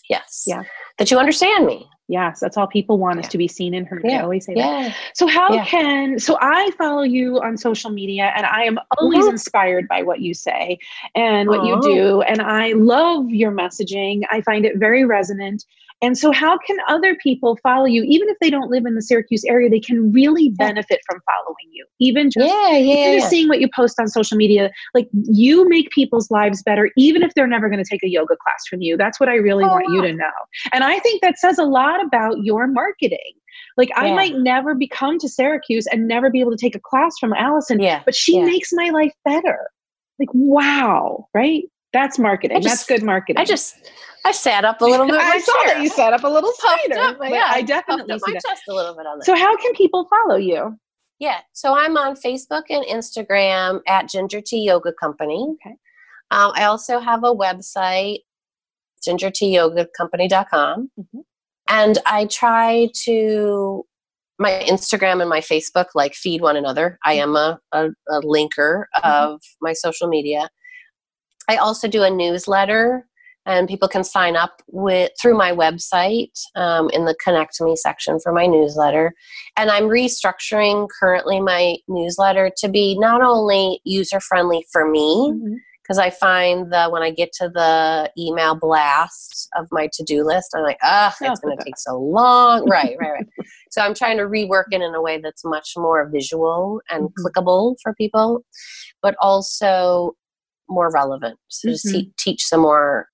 Yes. 0.09 0.43
Yeah. 0.47 0.63
That 0.97 1.11
you 1.11 1.17
understand 1.19 1.65
me. 1.65 1.87
Yes, 2.09 2.41
that's 2.41 2.57
all 2.57 2.67
people 2.67 2.97
want 2.97 3.15
Yeah. 3.17 3.21
us 3.25 3.31
to 3.31 3.37
be 3.37 3.47
seen 3.47 3.73
and 3.73 3.87
heard. 3.87 4.01
Yeah. 4.03 4.19
I 4.19 4.23
always 4.23 4.45
say 4.45 4.53
Yeah. 4.55 4.89
that. 4.89 4.95
So 5.15 5.25
how 5.25 5.53
Yeah. 5.53 5.65
can 5.65 6.19
so 6.19 6.37
I 6.41 6.69
follow 6.77 7.03
you 7.03 7.39
on 7.41 7.57
social 7.57 7.89
media 7.91 8.33
and 8.35 8.45
I 8.45 8.63
am 8.63 8.77
always 8.97 9.25
Mhm. 9.25 9.31
inspired 9.31 9.87
by 9.87 10.03
what 10.03 10.19
you 10.19 10.33
say 10.33 10.77
and 11.15 11.47
what 11.47 11.63
you 11.63 11.79
do 11.81 12.21
and 12.23 12.41
I 12.41 12.73
love 12.73 13.29
your 13.29 13.51
messaging. 13.51 14.23
I 14.31 14.41
find 14.41 14.65
it 14.65 14.77
very 14.77 15.05
resonant. 15.05 15.63
And 16.03 16.17
so 16.17 16.31
how 16.31 16.57
can 16.59 16.77
other 16.87 17.15
people 17.15 17.57
follow 17.63 17.85
you 17.85 18.03
even 18.03 18.29
if 18.29 18.37
they 18.41 18.49
don't 18.51 18.69
live 18.69 18.85
in 18.85 18.93
the 18.93 19.01
Syracuse 19.01 19.43
area 19.45 19.69
they 19.69 19.79
can 19.79 20.11
really 20.11 20.49
benefit 20.49 20.99
from 21.07 21.19
following 21.25 21.55
you. 21.71 21.85
Even 21.99 22.29
just 22.29 22.45
Yeah, 22.45 22.71
yeah, 22.71 22.77
even 22.77 23.13
yeah. 23.13 23.19
just 23.19 23.29
seeing 23.29 23.47
what 23.47 23.59
you 23.61 23.69
post 23.75 23.99
on 23.99 24.07
social 24.07 24.37
media, 24.37 24.69
like 24.93 25.07
you 25.13 25.67
make 25.69 25.89
people's 25.91 26.29
lives 26.29 26.61
better, 26.61 26.89
even 26.97 27.23
if 27.23 27.33
they're 27.33 27.47
never 27.47 27.69
going 27.69 27.83
to 27.83 27.89
take 27.89 28.03
a 28.03 28.09
yoga 28.09 28.35
class 28.43 28.63
from 28.69 28.81
you. 28.81 28.97
That's 28.97 29.19
what 29.19 29.29
I 29.29 29.35
really 29.35 29.63
Oh, 29.63 29.69
want 29.69 29.85
you 29.89 30.01
to 30.01 30.13
know. 30.13 30.31
And 30.73 30.83
I 30.83 30.99
think 30.99 31.21
that 31.21 31.39
says 31.39 31.57
a 31.57 31.63
lot 31.63 32.03
about 32.05 32.43
your 32.43 32.67
marketing. 32.67 33.33
Like 33.77 33.89
I 33.95 34.13
might 34.13 34.35
never 34.37 34.75
be 34.75 34.87
come 34.87 35.17
to 35.19 35.29
Syracuse 35.29 35.87
and 35.91 36.07
never 36.07 36.29
be 36.29 36.39
able 36.41 36.51
to 36.51 36.57
take 36.57 36.75
a 36.75 36.79
class 36.79 37.13
from 37.19 37.33
Allison, 37.33 37.79
Yeah. 37.79 38.01
but 38.05 38.13
she 38.13 38.37
yeah. 38.37 38.45
makes 38.45 38.69
my 38.73 38.89
life 38.89 39.13
better. 39.25 39.69
Like 40.19 40.29
wow, 40.33 41.27
right? 41.33 41.63
That's 41.93 42.17
marketing. 42.19 42.57
I 42.57 42.59
That's 42.61 42.85
good 42.85 43.03
marketing. 43.03 43.39
I 43.39 43.45
just 43.45 43.75
I 44.25 44.31
sat 44.31 44.65
up 44.65 44.81
a 44.81 44.85
little 44.85 45.05
bit. 45.05 45.15
I 45.19 45.39
saw 45.39 45.63
chair. 45.63 45.75
that 45.75 45.83
you 45.83 45.89
set 45.89 46.11
up 46.13 46.23
a 46.23 46.27
little 46.27 46.51
puffed 46.61 46.81
spider. 46.85 46.99
up. 47.01 47.19
but 47.19 47.29
Yeah, 47.29 47.47
I 47.49 47.61
definitely 47.61 48.05
my 48.07 48.33
that. 48.33 48.41
chest 48.45 48.63
a 48.69 48.73
little 48.73 48.95
bit 48.95 49.05
on 49.05 49.19
that. 49.19 49.25
So 49.25 49.35
how 49.35 49.55
can 49.57 49.73
people 49.73 50.07
follow 50.09 50.35
you? 50.37 50.77
Yeah. 51.19 51.39
So 51.53 51.75
I'm 51.75 51.95
on 51.97 52.15
Facebook 52.15 52.63
and 52.69 52.83
Instagram 52.85 53.81
at 53.87 54.09
Ginger 54.09 54.41
Tea 54.41 54.65
Yoga 54.65 54.91
Company. 54.99 55.55
Okay. 55.65 55.75
Um, 56.31 56.51
I 56.55 56.63
also 56.63 56.99
have 56.99 57.23
a 57.23 57.33
website, 57.33 58.19
gingerteayogacompany.com. 59.07 60.89
Mhm. 60.99 61.23
And 61.69 61.97
I 62.05 62.25
try 62.25 62.89
to, 63.05 63.85
my 64.39 64.63
Instagram 64.67 65.21
and 65.21 65.29
my 65.29 65.39
Facebook 65.39 65.87
like 65.95 66.13
feed 66.13 66.41
one 66.41 66.57
another. 66.57 66.97
I 67.05 67.13
am 67.13 67.35
a, 67.35 67.59
a, 67.71 67.89
a 68.09 68.21
linker 68.21 68.85
of 69.03 69.39
my 69.61 69.73
social 69.73 70.07
media. 70.07 70.49
I 71.49 71.57
also 71.57 71.87
do 71.87 72.03
a 72.03 72.09
newsletter 72.09 73.07
and 73.45 73.67
people 73.67 73.89
can 73.89 74.03
sign 74.05 74.35
up 74.37 74.61
with 74.67 75.11
through 75.21 75.37
my 75.37 75.51
website 75.51 76.31
um, 76.55 76.89
in 76.91 77.03
the 77.05 77.15
connect 77.23 77.59
me 77.59 77.75
section 77.75 78.19
for 78.21 78.31
my 78.31 78.45
newsletter. 78.45 79.13
And 79.57 79.69
i'm 79.69 79.83
restructuring 79.83 80.87
currently 80.99 81.41
my 81.41 81.75
newsletter 81.87 82.49
to 82.57 82.69
be 82.69 82.97
not 82.97 83.21
only 83.21 83.81
user 83.83 84.19
friendly 84.19 84.65
for 84.71 84.89
me 84.89 85.33
because 85.83 85.97
i 85.99 86.09
find 86.09 86.71
that 86.71 86.91
when 86.91 87.03
i 87.03 87.11
get 87.11 87.33
to 87.33 87.49
the 87.49 88.09
email 88.17 88.55
blast 88.55 89.49
of 89.57 89.67
my 89.71 89.89
to-do 89.91 90.23
list 90.23 90.51
i'm 90.55 90.63
like 90.63 90.79
Oh, 90.83 91.11
it's 91.21 91.39
going 91.41 91.57
to 91.57 91.63
take 91.63 91.77
so 91.77 91.99
long. 91.99 92.65
Right 92.69 92.95
right 92.99 93.11
right. 93.11 93.25
So 93.71 93.81
i'm 93.81 93.93
trying 93.93 94.17
to 94.17 94.23
rework 94.23 94.65
it 94.71 94.81
in 94.81 94.95
a 94.95 95.01
way 95.01 95.19
that's 95.19 95.43
much 95.43 95.73
more 95.75 96.09
visual 96.09 96.81
and 96.89 97.09
Mhm. 97.09 97.13
clickable 97.19 97.75
for 97.83 97.93
people. 97.95 98.45
But 99.01 99.15
also 99.19 100.15
more 100.69 100.91
relevant 100.91 101.37
so 101.49 101.69
just 101.69 101.85
Mhm. 101.87 101.91
te- 101.91 102.13
teach 102.17 102.45
some 102.45 102.61
more 102.61 103.07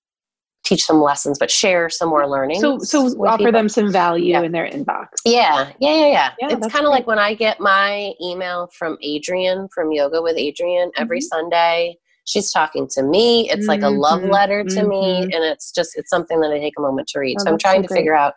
teach 0.64 0.84
some 0.84 1.00
lessons 1.00 1.38
but 1.38 1.50
share 1.50 1.88
some 1.88 2.08
more 2.08 2.28
learning 2.28 2.60
So 2.60 2.78
so 2.78 3.06
offer 3.26 3.50
them 3.50 3.68
some 3.68 3.90
value 3.90 4.26
Yeah. 4.32 4.42
in 4.42 4.52
their 4.52 4.66
inbox. 4.68 5.06
yeah 5.24 5.70
yeah 5.80 5.94
yeah 5.94 6.06
yeah, 6.06 6.30
Yeah, 6.40 6.56
it's 6.56 6.66
kind 6.68 6.84
of 6.86 6.90
like 6.90 7.06
when 7.06 7.18
i 7.18 7.34
get 7.34 7.58
my 7.60 8.12
email 8.22 8.68
from 8.78 8.96
Adriene 9.04 9.68
from 9.74 9.90
yoga 9.92 10.20
with 10.22 10.36
Adriene 10.36 10.90
every 10.96 11.18
Mhm. 11.20 11.22
sunday 11.24 11.96
she's 12.26 12.52
talking 12.52 12.86
to 12.92 13.02
me 13.02 13.48
it's 13.50 13.66
like 13.68 13.82
a 13.82 13.88
love 13.88 14.20
Mhm, 14.20 14.30
letter 14.30 14.64
to 14.64 14.82
me 14.86 15.22
mhm. 15.26 15.34
and 15.34 15.44
it's 15.44 15.72
just 15.72 15.96
it's 15.96 16.10
something 16.10 16.40
that 16.40 16.52
i 16.52 16.58
take 16.58 16.74
a 16.78 16.80
moment 16.82 17.08
to 17.08 17.18
read 17.18 17.36
Oh, 17.40 17.44
so 17.44 17.50
i'm 17.50 17.58
so 17.58 17.62
trying 17.62 17.82
to 17.82 17.88
figure 17.88 18.14
out 18.14 18.34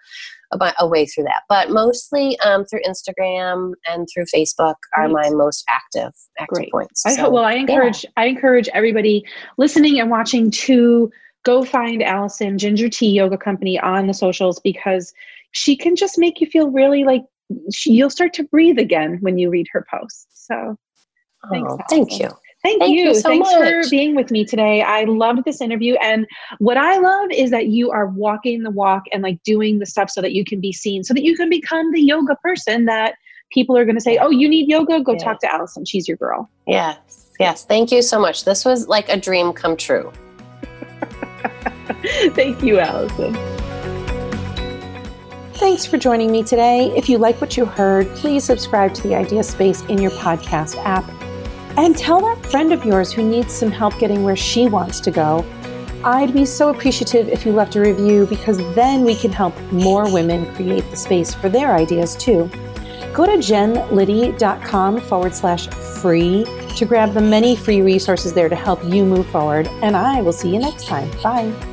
about 0.53 0.73
a 0.79 0.87
way 0.87 1.05
through 1.05 1.23
that 1.23 1.43
but 1.49 1.69
mostly 1.69 2.37
um, 2.39 2.63
through 2.65 2.81
instagram 2.87 3.71
and 3.89 4.07
through 4.13 4.25
facebook 4.25 4.75
are 4.95 5.07
Great. 5.09 5.13
my 5.13 5.29
most 5.31 5.63
active 5.69 6.13
active 6.39 6.55
Great. 6.55 6.71
points 6.71 7.05
I 7.05 7.15
So, 7.15 7.23
hope, 7.23 7.33
well, 7.33 7.43
I 7.45 7.53
encourage 7.53 8.05
I 8.17 8.25
encourage 8.25 8.67
everybody 8.69 9.25
listening 9.57 9.99
and 9.99 10.09
watching 10.09 10.51
to 10.51 11.11
go 11.43 11.63
find 11.63 12.01
Allison 12.01 12.57
Ginger 12.57 12.87
Tea 12.89 13.11
Yoga 13.11 13.37
Company 13.37 13.77
on 13.79 14.07
the 14.07 14.13
socials 14.13 14.59
because 14.61 15.13
she 15.51 15.75
can 15.75 15.95
just 15.95 16.17
make 16.17 16.39
you 16.39 16.47
feel 16.47 16.71
really 16.71 17.03
like 17.03 17.23
she, 17.73 17.91
you'll 17.91 18.09
start 18.09 18.33
to 18.35 18.43
breathe 18.43 18.79
again 18.79 19.17
when 19.19 19.37
you 19.37 19.49
read 19.49 19.67
her 19.71 19.85
posts. 19.91 20.25
So 20.31 20.77
Thanks, 21.51 21.73
oh, 21.73 21.77
thank 21.89 22.19
you 22.19 22.29
Thank, 22.63 22.79
Thank 22.81 22.95
you. 22.97 23.05
you 23.09 23.15
so 23.15 23.27
Thanks 23.29 23.51
for 23.53 23.81
being 23.89 24.15
with 24.15 24.31
me 24.31 24.45
today. 24.45 24.81
I 24.81 25.03
loved 25.03 25.43
this 25.43 25.59
interview. 25.59 25.95
And 25.95 26.25
what 26.59 26.77
I 26.77 26.97
love 26.97 27.29
is 27.31 27.51
that 27.51 27.67
you 27.67 27.91
are 27.91 28.07
walking 28.07 28.63
the 28.63 28.71
walk 28.71 29.03
and 29.11 29.21
like 29.21 29.43
doing 29.43 29.79
the 29.79 29.85
stuff 29.85 30.09
so 30.09 30.21
that 30.21 30.31
you 30.31 30.45
can 30.45 30.61
be 30.61 30.71
seen, 30.71 31.03
so 31.03 31.13
that 31.13 31.23
you 31.23 31.35
can 31.35 31.49
become 31.49 31.91
the 31.91 32.01
yoga 32.01 32.35
person 32.37 32.85
that 32.85 33.15
people 33.51 33.77
are 33.77 33.83
going 33.83 33.95
to 33.95 34.01
say, 34.01 34.17
oh, 34.17 34.29
you 34.29 34.47
need 34.47 34.69
yoga? 34.69 35.01
Go 35.01 35.11
Yeah. 35.11 35.17
talk 35.19 35.39
to 35.41 35.53
Allison. 35.53 35.83
She's 35.85 36.07
your 36.07 36.17
girl. 36.17 36.49
yes 36.67 37.31
yes 37.39 37.65
thank 37.65 37.91
you 37.91 38.01
so 38.03 38.19
much 38.19 38.45
this 38.45 38.63
was 38.63 38.87
like 38.87 39.09
a 39.09 39.17
dream 39.17 39.51
come 39.53 39.75
true 39.75 40.11
Thank 42.35 42.61
you, 42.63 42.79
Allison. 42.79 43.33
Thanks 45.55 45.85
for 45.85 45.97
joining 45.97 46.31
me 46.31 46.43
today. 46.43 46.91
If 46.95 47.09
you 47.09 47.17
like 47.17 47.39
what 47.41 47.55
you 47.57 47.65
heard, 47.65 48.07
please 48.15 48.43
subscribe 48.43 48.93
to 48.95 49.03
the 49.03 49.15
Idea 49.15 49.43
Space 49.43 49.81
in 49.83 49.97
your 49.99 50.11
podcast 50.11 50.75
app. 50.83 51.03
And 51.77 51.97
tell 51.97 52.21
that 52.21 52.45
friend 52.45 52.71
of 52.71 52.85
yours 52.85 53.11
who 53.11 53.27
needs 53.27 53.53
some 53.53 53.71
help 53.71 53.97
getting 53.99 54.23
where 54.23 54.35
she 54.35 54.67
wants 54.67 54.99
to 55.01 55.11
go. 55.11 55.45
I'd 56.03 56.33
be 56.33 56.45
so 56.45 56.69
appreciative 56.69 57.29
if 57.29 57.45
you 57.45 57.53
left 57.53 57.75
a 57.75 57.81
review 57.81 58.25
because 58.25 58.57
then 58.75 59.03
we 59.03 59.15
can 59.15 59.31
help 59.31 59.59
more 59.71 60.11
women 60.11 60.53
create 60.55 60.89
the 60.91 60.97
space 60.97 61.33
for 61.33 61.49
their 61.49 61.73
ideas 61.75 62.15
too. 62.15 62.49
Go 63.13 63.25
to 63.25 63.37
jenliddy.com 63.37 65.01
forward 65.01 65.33
slash 65.33 65.67
free 65.67 66.45
to 66.75 66.85
grab 66.85 67.13
the 67.13 67.21
many 67.21 67.55
free 67.55 67.81
resources 67.81 68.33
there 68.33 68.49
to 68.49 68.55
help 68.55 68.83
you 68.83 69.05
move 69.05 69.27
forward. 69.27 69.67
And 69.81 69.95
I 69.95 70.21
will 70.21 70.33
see 70.33 70.51
you 70.51 70.59
next 70.59 70.87
time. 70.87 71.09
Bye. 71.21 71.72